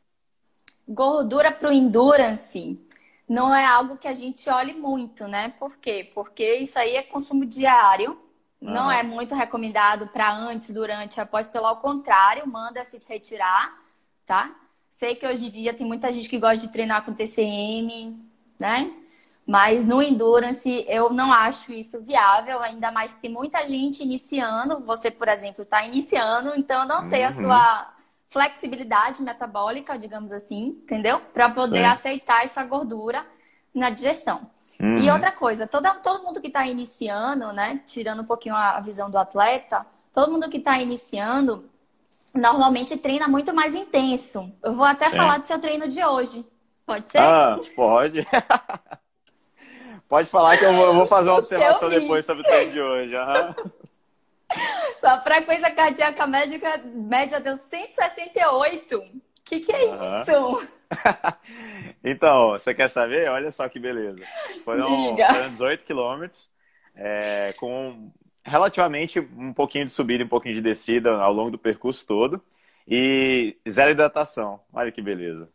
[0.88, 2.84] Gordura para o endurance
[3.28, 5.54] não é algo que a gente olhe muito, né?
[5.56, 6.10] Por quê?
[6.12, 8.20] Porque isso aí é consumo diário,
[8.60, 8.72] uhum.
[8.72, 13.78] não é muito recomendado para antes, durante, após, pelo contrário, manda se retirar,
[14.26, 14.52] tá?
[15.00, 18.22] Sei que hoje em dia tem muita gente que gosta de treinar com TCM,
[18.58, 18.92] né?
[19.46, 24.78] Mas no endurance eu não acho isso viável, ainda mais que tem muita gente iniciando.
[24.80, 27.28] Você, por exemplo, está iniciando, então eu não sei uhum.
[27.28, 27.94] a sua
[28.28, 31.18] flexibilidade metabólica, digamos assim, entendeu?
[31.32, 33.24] Para poder aceitar essa gordura
[33.74, 34.50] na digestão.
[34.78, 34.98] Uhum.
[34.98, 37.80] E outra coisa, todo, todo mundo que está iniciando, né?
[37.86, 41.69] Tirando um pouquinho a visão do atleta, todo mundo que está iniciando
[42.34, 44.52] normalmente treina muito mais intenso.
[44.62, 45.16] Eu vou até Sim.
[45.16, 46.44] falar do seu treino de hoje.
[46.86, 47.18] Pode ser?
[47.18, 48.26] Ah, pode.
[50.08, 52.80] pode falar que eu vou, eu vou fazer uma observação depois sobre o treino de
[52.80, 53.14] hoje.
[53.16, 53.70] Uhum.
[55.00, 58.98] Sua frequência cardíaca média, média deu 168.
[58.98, 59.10] O
[59.44, 60.22] que, que é uhum.
[60.22, 60.68] isso?
[62.02, 63.28] então, você quer saber?
[63.30, 64.20] Olha só que beleza.
[64.64, 66.48] Foram, foram 18 quilômetros
[66.96, 68.10] é, com
[68.44, 72.42] relativamente um pouquinho de subida e um pouquinho de descida ao longo do percurso todo.
[72.86, 74.60] E zero hidratação.
[74.72, 75.48] Olha que beleza.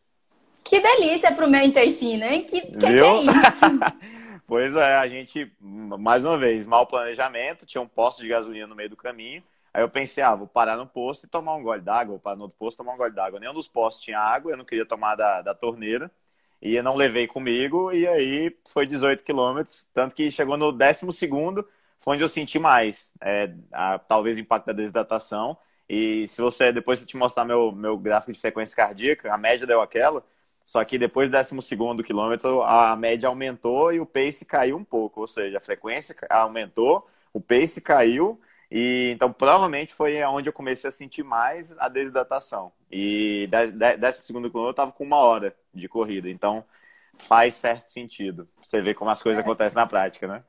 [0.64, 2.44] Que delícia pro meu intestino, hein?
[2.44, 3.62] Que, que, é isso?
[4.48, 8.76] pois é, a gente, mais uma vez, mau planejamento, tinha um posto de gasolina no
[8.76, 9.44] meio do caminho.
[9.74, 12.38] Aí eu pensei, ah, vou parar no posto e tomar um gole d'água, vou parar
[12.38, 13.40] no outro posto e tomar um gole d'água.
[13.40, 16.10] Nenhum dos postos tinha água, eu não queria tomar da, da torneira.
[16.62, 19.86] E eu não levei comigo, e aí foi 18 quilômetros.
[19.94, 21.68] Tanto que chegou no décimo segundo,
[21.98, 25.58] foi onde eu senti mais, é, a, talvez o impacto da desidratação.
[25.88, 29.68] E se você, depois eu te mostrar meu, meu gráfico de frequência cardíaca, a média
[29.68, 30.24] deu aquela,
[30.64, 34.84] só que depois do décimo segundo quilômetro, a média aumentou e o pace caiu um
[34.84, 38.42] pouco, ou seja, a frequência aumentou, o pace caiu,
[38.72, 42.72] e então provavelmente foi onde eu comecei a sentir mais a desidratação.
[42.92, 43.48] E
[44.00, 46.66] décimo segundo quilômetro eu estava com uma hora de corrida, então
[47.20, 48.48] faz certo sentido.
[48.60, 49.42] Você vê como as coisas é.
[49.46, 50.44] acontecem na prática, né?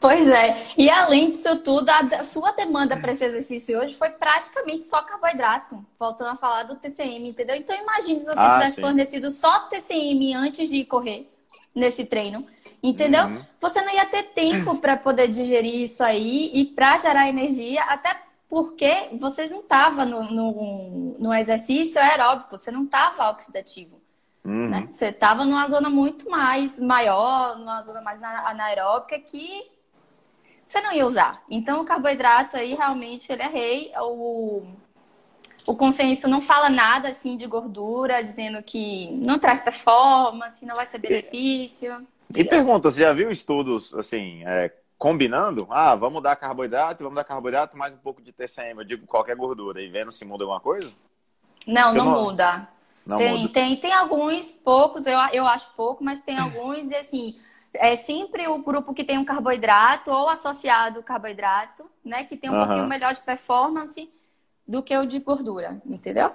[0.00, 0.68] Pois é.
[0.76, 5.84] E além disso tudo, a sua demanda para esse exercício hoje foi praticamente só carboidrato.
[5.98, 7.56] Voltando a falar do TCM, entendeu?
[7.56, 8.80] Então imagine se você ah, tivesse sim.
[8.80, 11.28] fornecido só TCM antes de correr
[11.74, 12.46] nesse treino.
[12.80, 13.24] Entendeu?
[13.24, 13.44] Uhum.
[13.60, 18.16] Você não ia ter tempo para poder digerir isso aí e para gerar energia, até
[18.48, 24.00] porque você não estava no, no, no, exercício aeróbico, você não estava oxidativo.
[24.44, 24.68] Uhum.
[24.68, 24.88] Né?
[24.92, 29.66] Você estava numa zona muito mais maior, numa zona mais anaeróbica que
[30.68, 31.42] você não ia usar.
[31.48, 33.92] Então, o carboidrato aí realmente ele é rei.
[34.02, 34.66] O,
[35.66, 40.84] o consenso não fala nada assim de gordura, dizendo que não traz performance, não vai
[40.84, 42.06] ser benefício.
[42.36, 45.66] E, e pergunta, você já viu estudos assim, é, combinando?
[45.70, 49.36] Ah, vamos dar carboidrato, vamos dar carboidrato mais um pouco de TCM, eu digo qualquer
[49.36, 50.92] gordura, e vendo se muda alguma coisa?
[51.66, 52.68] Não, não, não, muda.
[53.06, 53.52] Não tem, muda.
[53.54, 57.36] tem, tem alguns poucos, eu, eu acho pouco, mas tem alguns, e assim,
[57.74, 62.24] é sempre o grupo que tem um carboidrato ou associado carboidrato, né?
[62.24, 62.66] Que tem um uhum.
[62.66, 64.10] pouquinho melhor de performance
[64.66, 66.32] do que o de gordura, entendeu?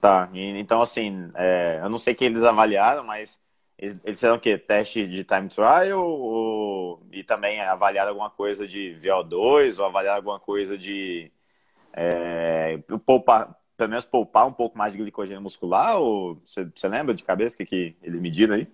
[0.00, 3.40] Tá, então assim, é, eu não sei que eles avaliaram, mas
[3.76, 4.56] eles, eles fizeram o quê?
[4.56, 10.38] Teste de time trial ou, e também avaliaram alguma coisa de VO2 ou avaliaram alguma
[10.38, 11.32] coisa de
[11.92, 15.98] é, poupar, pelo menos poupar um pouco mais de glicogênio muscular?
[15.98, 18.68] Ou você, você lembra de cabeça o que, que eles mediram aí?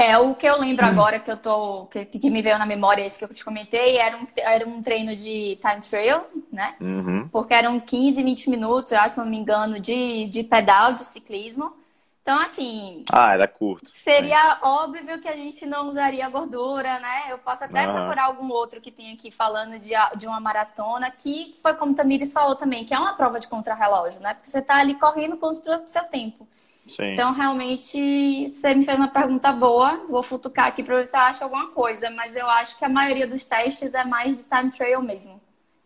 [0.00, 1.84] É, o que eu lembro agora que eu tô.
[1.86, 4.82] Que, que me veio na memória, esse que eu te comentei, era um, era um
[4.82, 6.74] treino de time trail, né?
[6.80, 7.28] Uhum.
[7.28, 11.04] Porque eram 15, 20 minutos, eu acho, se não me engano, de, de pedal, de
[11.04, 11.74] ciclismo.
[12.22, 13.04] Então, assim.
[13.12, 13.90] Ah, era curto.
[13.90, 17.24] Seria óbvio que a gente não usaria gordura, né?
[17.30, 17.94] Eu posso até uhum.
[17.94, 21.94] procurar algum outro que tenha aqui falando de, de uma maratona, que foi como o
[21.94, 24.32] Tamires falou também, que é uma prova de contrarrelógio, né?
[24.32, 26.48] Porque você tá ali correndo, construindo o seu tempo.
[26.90, 27.12] Sim.
[27.12, 30.04] Então, realmente, você me fez uma pergunta boa.
[30.08, 32.10] Vou futucar aqui para ver se você acha alguma coisa.
[32.10, 35.40] Mas eu acho que a maioria dos testes é mais de time trail mesmo.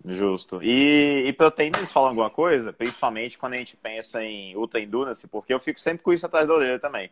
[0.05, 0.63] Justo.
[0.63, 2.73] E, e proteína, eles falam alguma coisa?
[2.73, 6.47] Principalmente quando a gente pensa em ultra endurance, porque eu fico sempre com isso atrás
[6.47, 7.11] da orelha também.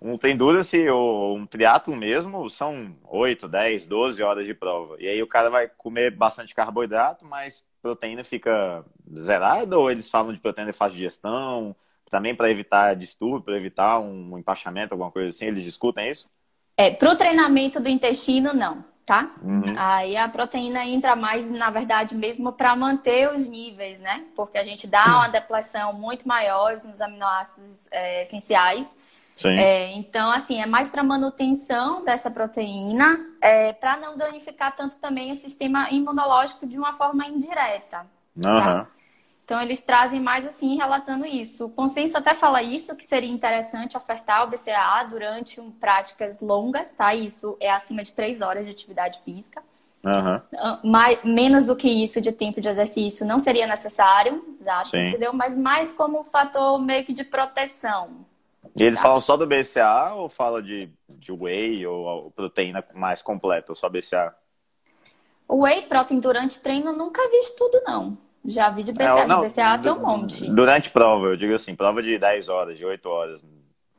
[0.00, 4.96] Um ultra endurance ou um triatlo mesmo são 8, 10, 12 horas de prova.
[4.98, 8.84] E aí o cara vai comer bastante carboidrato, mas proteína fica
[9.16, 9.78] zerada?
[9.78, 11.74] Ou eles falam de proteína e faz digestão?
[12.12, 15.46] Também para evitar distúrbio, para evitar um empachamento, alguma coisa assim?
[15.46, 16.28] Eles discutem isso?
[16.76, 19.30] É, para o treinamento do intestino, não, tá?
[19.42, 19.74] Uhum.
[19.78, 24.26] Aí a proteína entra mais, na verdade, mesmo para manter os níveis, né?
[24.36, 28.94] Porque a gente dá uma depressão muito maior nos aminoácidos é, essenciais.
[29.34, 29.58] Sim.
[29.58, 35.32] É, então, assim, é mais para manutenção dessa proteína, é, para não danificar tanto também
[35.32, 38.06] o sistema imunológico de uma forma indireta.
[38.36, 38.42] Uhum.
[38.42, 38.86] Tá?
[39.44, 41.66] Então, eles trazem mais assim, relatando isso.
[41.66, 46.92] O consenso até fala isso, que seria interessante ofertar o BCAA durante um, práticas longas,
[46.92, 47.14] tá?
[47.14, 49.62] Isso é acima de três horas de atividade física.
[50.04, 50.90] Uhum.
[50.90, 55.32] Mais, menos do que isso de tempo de exercício não seria necessário, exato, entendeu?
[55.32, 58.26] Mas mais como um fator meio que de proteção.
[58.76, 59.04] E eles tá?
[59.04, 63.88] falam só do BCA ou fala de, de whey ou proteína mais completa, ou só
[63.88, 64.34] BCA?
[65.46, 68.18] O whey protein durante treino nunca vi estudo, não.
[68.44, 69.20] Já vi de BCA.
[69.20, 70.50] É, não, de BCA tem um monte.
[70.50, 73.44] Durante prova, eu digo assim, prova de 10 horas, de 8 horas.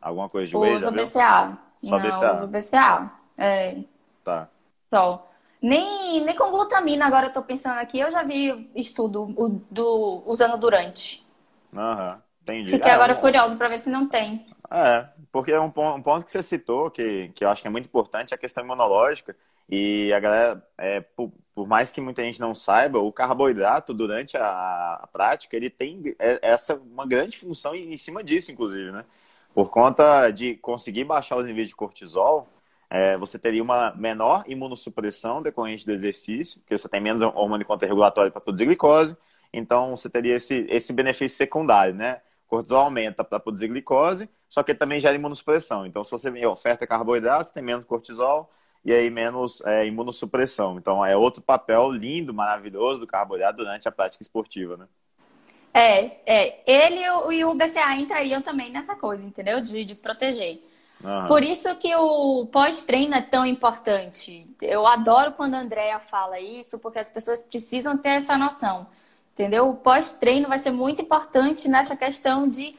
[0.01, 1.57] Alguma coisa de whey, Usa BCA.
[1.81, 2.33] Só não, BCA.
[2.35, 3.11] Usa BCA.
[3.37, 3.77] É.
[4.23, 4.49] Tá.
[4.89, 5.29] Só.
[5.61, 9.27] Nem, nem com glutamina, agora eu tô pensando aqui, eu já vi estudo
[9.71, 11.25] do, usando durante.
[11.73, 12.71] Aham, entendi.
[12.71, 14.45] Fiquei é, agora curioso para ver se não tem.
[14.69, 17.67] É, porque é um ponto, um ponto que você citou, que, que eu acho que
[17.69, 19.37] é muito importante, é a questão imunológica.
[19.69, 24.37] E a galera, é, por, por, mais que muita gente não saiba, o carboidrato durante
[24.37, 28.91] a, a prática ele tem é, essa uma grande função em, em cima disso, inclusive,
[28.91, 29.05] né?
[29.53, 32.47] Por conta de conseguir baixar os níveis de cortisol,
[32.89, 38.31] é, você teria uma menor imunossupressão decorrente do exercício, porque você tem menos hormônio contra-regulatório
[38.31, 39.15] para produzir glicose,
[39.51, 42.21] então você teria esse, esse benefício secundário, né?
[42.53, 45.87] cortisol aumenta para produzir glicose, só que ele também gera imunossupressão.
[45.87, 48.51] Então, se você oferta carboidratos, tem menos cortisol
[48.83, 50.77] e aí menos é, imunossupressão.
[50.77, 54.87] Então, é outro papel lindo, maravilhoso do carboidrato durante a prática esportiva, né?
[55.73, 56.63] É, é.
[56.67, 56.99] Ele
[57.35, 59.59] e o BCA entrariam também nessa coisa, entendeu?
[59.61, 60.61] De, de proteger.
[61.03, 61.25] Uhum.
[61.25, 64.47] Por isso que o pós-treino é tão importante.
[64.61, 68.87] Eu adoro quando a Andrea fala isso, porque as pessoas precisam ter essa noção.
[69.33, 69.69] Entendeu?
[69.69, 72.75] O pós-treino vai ser muito importante nessa questão de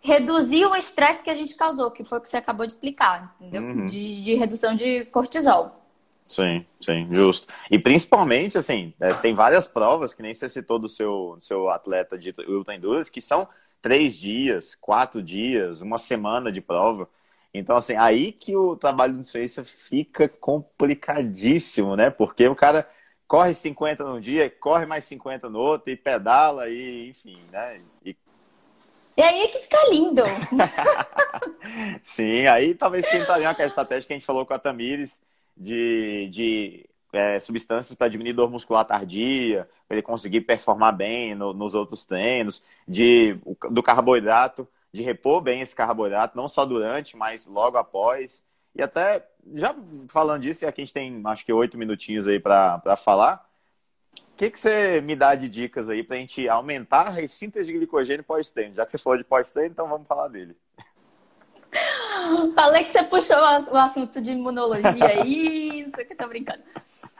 [0.00, 3.34] reduzir o estresse que a gente causou, que foi o que você acabou de explicar,
[3.40, 3.62] entendeu?
[3.62, 3.86] Uhum.
[3.86, 5.74] De, de, redução de cortisol.
[6.26, 7.48] Sim, sim, justo.
[7.70, 12.18] E principalmente, assim, é, tem várias provas, que nem você citou do seu, seu atleta
[12.18, 13.48] de Ultra Endurance, que são
[13.80, 17.08] três dias, quatro dias, uma semana de prova.
[17.52, 22.10] Então, assim, aí que o trabalho do nutricionista fica complicadíssimo, né?
[22.10, 22.88] Porque o cara
[23.26, 27.80] corre 50 num dia, corre mais 50 no outro, e pedala, e enfim, né?
[28.04, 28.16] E,
[29.18, 30.22] e aí que fica lindo.
[32.02, 35.20] Sim, aí talvez quem tá aquela estratégia que a gente falou com a Tamires
[35.56, 41.52] de, de é, substâncias para diminuir dor muscular tardia, para ele conseguir performar bem no,
[41.52, 43.38] nos outros treinos, de,
[43.70, 48.42] do carboidrato de repor bem esse carboidrato, não só durante, mas logo após.
[48.74, 49.74] E até, já
[50.08, 53.47] falando disso, que a gente tem acho que oito minutinhos aí para falar,
[54.38, 57.72] que, que você me dá de dicas aí para a gente aumentar a ressíntese de
[57.72, 58.74] glicogênio pós-treino?
[58.74, 60.56] Já que você falou de pós-treino, então vamos falar dele.
[62.54, 66.62] Falei que você puxou o assunto de imunologia aí, não sei o que, tô brincando.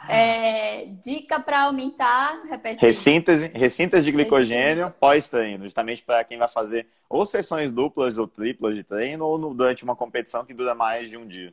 [0.08, 2.80] É, dica para aumentar, repete.
[2.80, 8.76] Ressíntese, ressíntese de glicogênio pós-treino, justamente para quem vai fazer ou sessões duplas ou triplas
[8.76, 11.52] de treino ou durante uma competição que dura mais de um dia.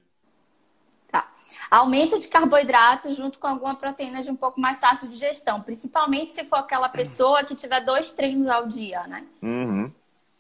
[1.16, 1.32] Tá.
[1.72, 6.34] Aumento de carboidrato junto com alguma proteína de um pouco mais fácil de digestão, principalmente
[6.34, 9.24] se for aquela pessoa que tiver dois treinos ao dia, né?
[9.42, 9.90] Uhum.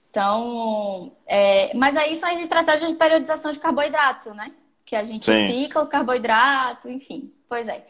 [0.09, 4.51] Então, é, mas aí são as estratégias de periodização de carboidrato, né?
[4.86, 5.47] Que a gente Sim.
[5.47, 7.32] cicla o carboidrato, enfim.
[7.47, 7.86] Pois é.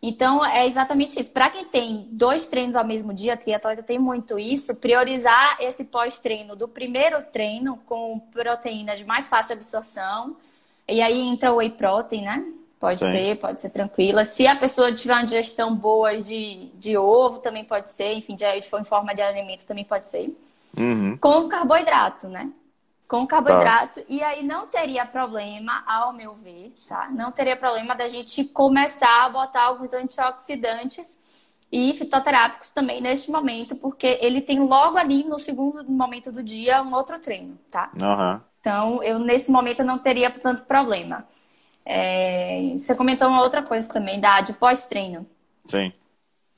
[0.00, 1.30] Então, é exatamente isso.
[1.30, 6.56] Para quem tem dois treinos ao mesmo dia, triatleta tem muito isso, priorizar esse pós-treino
[6.56, 10.34] do primeiro treino com proteína de mais fácil absorção.
[10.88, 12.44] E aí entra o whey protein, né?
[12.78, 13.12] Pode Sim.
[13.12, 14.24] ser, pode ser tranquila.
[14.24, 18.12] Se a pessoa tiver uma digestão boa de, de ovo, também pode ser.
[18.14, 20.36] Enfim, de, for em forma de alimento, também pode ser.
[20.76, 21.16] Uhum.
[21.18, 22.50] Com carboidrato, né?
[23.06, 24.00] Com carboidrato.
[24.00, 24.06] Tá.
[24.08, 27.08] E aí não teria problema, ao meu ver, tá?
[27.10, 33.76] Não teria problema da gente começar a botar alguns antioxidantes e fitoterápicos também neste momento,
[33.76, 37.90] porque ele tem logo ali no segundo momento do dia um outro treino, tá?
[38.00, 38.40] Uhum.
[38.62, 41.28] Então, eu nesse momento não teria tanto problema.
[41.84, 42.74] É...
[42.78, 45.26] Você comentou uma outra coisa também, da de pós-treino.
[45.66, 45.92] Sim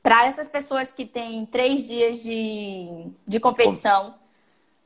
[0.04, 4.14] para essas pessoas que têm três dias de, de competição,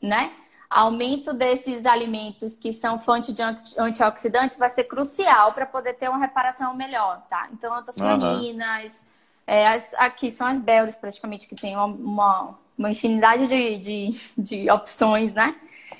[0.00, 0.30] né?
[0.70, 3.42] Aumento desses alimentos que são fonte de
[3.76, 7.48] antioxidantes vai ser crucial para poder ter uma reparação melhor, tá?
[7.52, 9.00] Então, antocianinas, uhum.
[9.44, 14.20] é, as, aqui são as belres praticamente, que tem uma, uma, uma infinidade de, de,
[14.38, 15.56] de opções, né?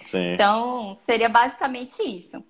[0.07, 0.35] Sim.
[0.35, 2.45] Então, seria basicamente isso.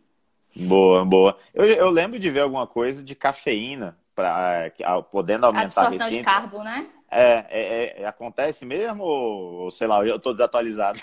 [0.56, 1.38] Boa, boa.
[1.54, 4.70] Eu, eu lembro de ver alguma coisa de cafeína pra,
[5.10, 6.86] podendo aumentar a absorção de carbo, né?
[7.10, 10.98] É, é, é, acontece mesmo ou, sei lá, eu estou desatualizado?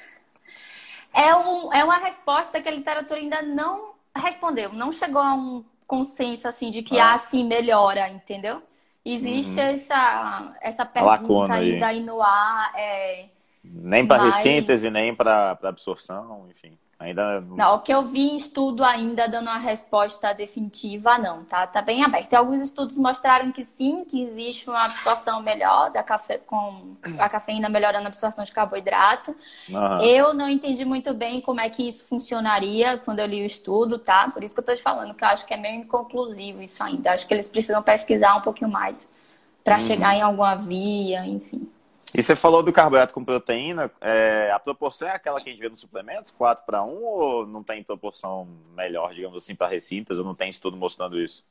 [1.14, 5.64] é, um, é uma resposta que a literatura ainda não respondeu, não chegou a um
[5.86, 7.14] consenso assim de que ah.
[7.14, 8.62] assim melhora, entendeu?
[9.04, 9.66] Existe uhum.
[9.66, 12.72] essa, essa pergunta ainda aí no ar.
[12.76, 13.26] É,
[13.62, 14.36] nem para mas...
[14.36, 16.78] ressíntese, nem para absorção, enfim.
[17.00, 21.64] Ainda não, o que eu vi em estudo ainda dando uma resposta definitiva, não, tá?
[21.64, 22.34] Tá bem aberto.
[22.34, 27.68] alguns estudos mostraram que sim, que existe uma absorção melhor da café com a cafeína
[27.68, 29.30] melhorando a absorção de carboidrato.
[29.68, 30.00] Uhum.
[30.00, 34.00] Eu não entendi muito bem como é que isso funcionaria quando eu li o estudo,
[34.00, 34.28] tá?
[34.34, 36.82] Por isso que eu tô te falando que eu acho que é meio inconclusivo isso
[36.82, 37.12] ainda.
[37.12, 39.08] Acho que eles precisam pesquisar um pouquinho mais
[39.62, 39.80] para uhum.
[39.82, 41.70] chegar em alguma via, enfim.
[42.14, 45.60] E você falou do carboidrato com proteína, é, a proporção é aquela que a gente
[45.60, 50.18] vê nos suplementos, 4 para 1, ou não tem proporção melhor, digamos assim, para recintas,
[50.18, 51.44] ou não tem estudo mostrando isso?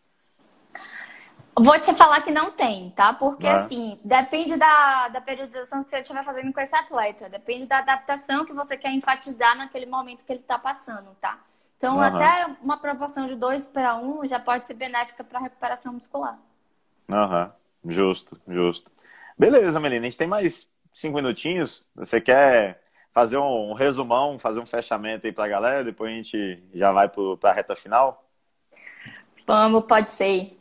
[1.60, 3.14] Vou te falar que não tem, tá?
[3.14, 3.62] Porque, ah.
[3.62, 8.46] assim, depende da, da periodização que você estiver fazendo com esse atleta, depende da adaptação
[8.46, 11.40] que você quer enfatizar naquele momento que ele está passando, tá?
[11.78, 12.02] Então, uhum.
[12.02, 16.38] até uma proporção de 2 para 1 já pode ser benéfica para a recuperação muscular.
[17.12, 17.52] Aham,
[17.84, 17.92] uhum.
[17.92, 18.92] justo, justo.
[19.38, 21.88] Beleza, Melina, a gente tem mais cinco minutinhos.
[21.96, 22.82] Você quer
[23.14, 25.84] fazer um resumão, fazer um fechamento aí para a galera?
[25.84, 28.28] Depois a gente já vai para a reta final?
[29.46, 30.58] Vamos, pode ser.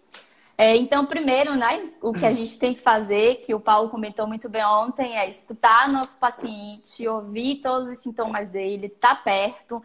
[0.58, 4.26] É, então, primeiro, né, o que a gente tem que fazer, que o Paulo comentou
[4.26, 9.82] muito bem ontem, é escutar nosso paciente, ouvir todos os sintomas dele, estar tá perto.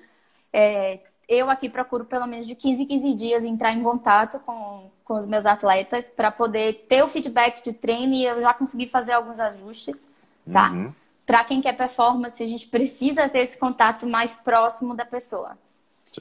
[0.54, 1.00] É,
[1.32, 5.14] eu aqui procuro pelo menos de 15 em 15 dias entrar em contato com, com
[5.14, 9.14] os meus atletas para poder ter o feedback de treino e eu já consegui fazer
[9.14, 10.10] alguns ajustes,
[10.52, 10.72] tá?
[10.72, 10.94] Uhum.
[11.26, 15.58] Para quem quer performance, a gente precisa ter esse contato mais próximo da pessoa.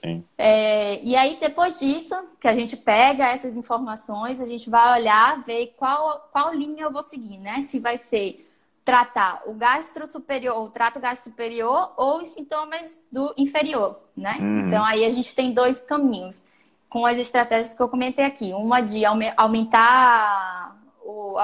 [0.01, 0.25] Sim.
[0.39, 5.43] É, e aí, depois disso, que a gente pega essas informações, a gente vai olhar,
[5.43, 7.63] ver qual, qual linha eu vou seguir, né?
[7.63, 8.49] Se vai ser
[8.85, 14.37] tratar o gastro superior, o trato gastro superior ou os sintomas do inferior, né?
[14.41, 14.67] Uhum.
[14.67, 16.45] Então, aí a gente tem dois caminhos
[16.89, 18.53] com as estratégias que eu comentei aqui.
[18.53, 19.05] Uma de
[19.37, 21.37] aumentar o,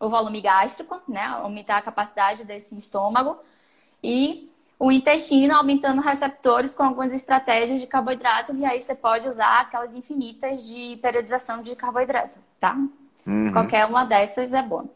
[0.00, 1.24] o volume gástrico, né?
[1.24, 3.38] Aumentar a capacidade desse estômago
[4.02, 9.60] e o intestino aumentando receptores com algumas estratégias de carboidrato, e aí você pode usar
[9.60, 12.76] aquelas infinitas de periodização de carboidrato, tá?
[13.24, 13.52] Uhum.
[13.52, 14.86] Qualquer uma dessas é boa.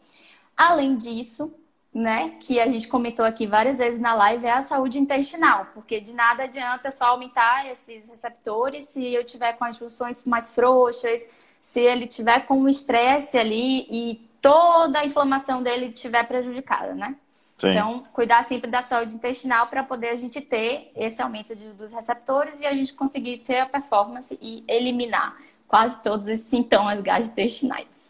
[0.57, 1.53] Além disso,
[1.93, 5.99] né, que a gente comentou aqui várias vezes na live, é a saúde intestinal, porque
[5.99, 11.27] de nada adianta só aumentar esses receptores se eu tiver com as junções mais frouxas,
[11.61, 17.15] se ele tiver com o estresse ali e toda a inflamação dele estiver prejudicada, né?
[17.31, 17.69] Sim.
[17.69, 21.91] Então, cuidar sempre da saúde intestinal para poder a gente ter esse aumento de, dos
[21.91, 25.35] receptores e a gente conseguir ter a performance e eliminar
[25.67, 28.06] quase todos esses sintomas gastrointestinais.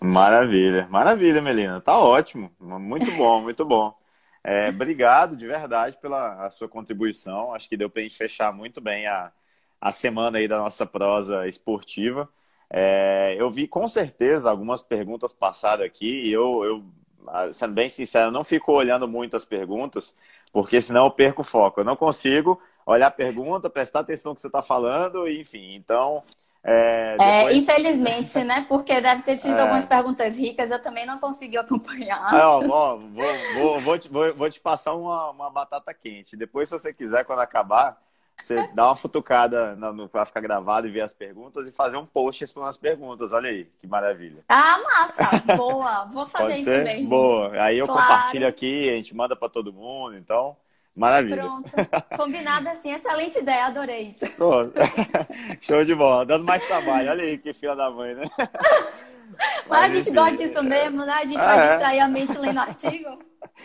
[0.00, 1.80] Maravilha, maravilha, Melina.
[1.80, 2.50] Tá ótimo.
[2.60, 3.96] Muito bom, muito bom.
[4.44, 7.52] É, obrigado de verdade pela sua contribuição.
[7.52, 9.32] Acho que deu para a gente fechar muito bem a,
[9.80, 12.28] a semana aí da nossa prosa esportiva.
[12.70, 16.84] É, eu vi com certeza algumas perguntas passadas aqui e eu, eu
[17.28, 20.14] ah, sendo bem sincero, não fico olhando muito as perguntas,
[20.52, 21.80] porque senão eu perco o foco.
[21.80, 25.74] Eu não consigo olhar a pergunta, prestar atenção no que você está falando, enfim.
[25.74, 26.22] Então.
[26.68, 27.54] É, é depois...
[27.54, 28.66] é, infelizmente, né?
[28.68, 29.62] Porque deve ter tido é...
[29.62, 32.34] algumas perguntas ricas, eu também não consegui acompanhar.
[32.34, 36.36] É, ó, ó, vou, vou, vou, te, vou, te passar uma, uma batata quente.
[36.36, 37.98] Depois, se você quiser, quando acabar,
[38.36, 42.06] você dá uma futucada no, pra ficar gravado e ver as perguntas e fazer um
[42.06, 43.32] post respondendo as perguntas.
[43.32, 44.44] Olha aí, que maravilha.
[44.48, 45.56] Ah, massa!
[45.56, 46.04] Boa!
[46.04, 47.08] Vou fazer isso mesmo.
[47.08, 47.50] Boa.
[47.62, 48.00] Aí eu claro.
[48.02, 50.56] compartilho aqui, a gente manda para todo mundo, então.
[50.98, 51.42] Maravilha.
[51.42, 51.70] Pronto.
[52.16, 54.26] Combinado assim, excelente ideia, adorei isso.
[55.60, 56.26] Show de bola.
[56.26, 57.10] Dando mais trabalho.
[57.10, 58.24] Olha aí que fila da mãe, né?
[58.36, 61.12] Mas, Mas a gente gosta disso mesmo, né?
[61.12, 61.68] A gente ah, vai é?
[61.68, 63.18] distrair a mente lendo artigo.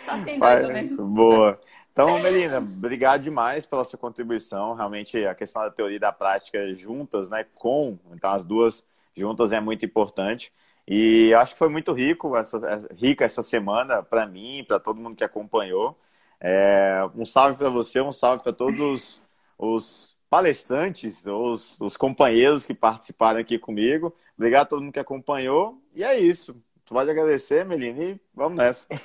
[0.06, 1.08] Só tem doido mesmo.
[1.08, 1.60] Boa.
[1.92, 4.74] Então, Melina, obrigado demais pela sua contribuição.
[4.74, 9.52] Realmente, a questão da teoria e da prática juntas, né, com, então as duas juntas
[9.52, 10.52] é muito importante.
[10.88, 12.60] E acho que foi muito rico essa,
[12.96, 15.98] rica essa semana para mim, para todo mundo que acompanhou.
[16.46, 19.22] É, um salve para você, um salve para todos
[19.58, 24.14] os palestrantes, os, os companheiros que participaram aqui comigo.
[24.38, 25.82] Obrigado a todo mundo que acompanhou.
[25.96, 26.62] E é isso.
[26.86, 28.86] Pode agradecer, Melina, e vamos nessa.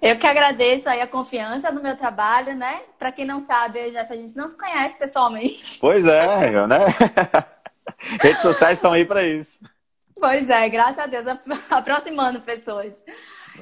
[0.00, 2.80] Eu que agradeço aí a confiança no meu trabalho, né?
[2.98, 5.76] Para quem não sabe, já a gente não se conhece pessoalmente.
[5.78, 6.78] Pois é, né?
[8.22, 9.58] Redes sociais estão aí para isso.
[10.18, 11.26] Pois é, graças a Deus,
[11.70, 12.94] aproximando pessoas.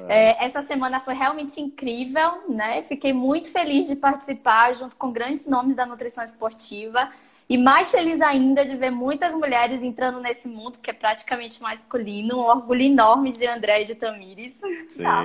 [0.08, 0.30] É.
[0.30, 2.82] É, essa semana foi realmente incrível, né?
[2.82, 7.08] Fiquei muito feliz de participar junto com grandes nomes da nutrição esportiva.
[7.48, 12.36] E mais feliz ainda de ver muitas mulheres entrando nesse mundo que é praticamente masculino.
[12.36, 14.60] Um orgulho enorme de André e de Tamires.
[14.98, 15.24] Tá?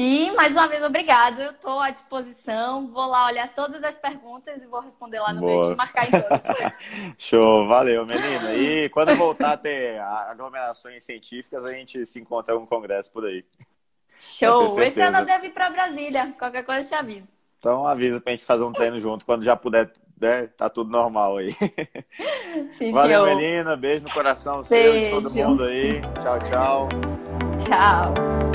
[0.00, 1.42] E, mais uma vez, obrigado.
[1.42, 2.86] Eu estou à disposição.
[2.86, 5.62] Vou lá olhar todas as perguntas e vou responder lá no Boa.
[5.64, 6.72] meu e marcar em todas.
[7.18, 8.54] Show, valeu, menina.
[8.54, 13.26] E quando voltar a ter aglomerações científicas, a gente se encontra em um congresso por
[13.26, 13.44] aí.
[14.20, 14.80] Show!
[14.80, 16.32] Esse ano eu devo ir para Brasília.
[16.38, 17.26] Qualquer coisa eu te aviso.
[17.58, 19.90] Então avisa para a gente fazer um treino junto quando já puder,
[20.20, 20.46] né?
[20.46, 21.52] Tá tudo normal aí.
[22.78, 23.36] Sim, Valeu, senhor.
[23.36, 23.76] Melina.
[23.76, 24.68] Beijo no coração Beijo.
[24.68, 26.00] seu, de todo mundo aí.
[26.22, 26.88] Tchau, tchau.
[27.66, 28.47] Tchau.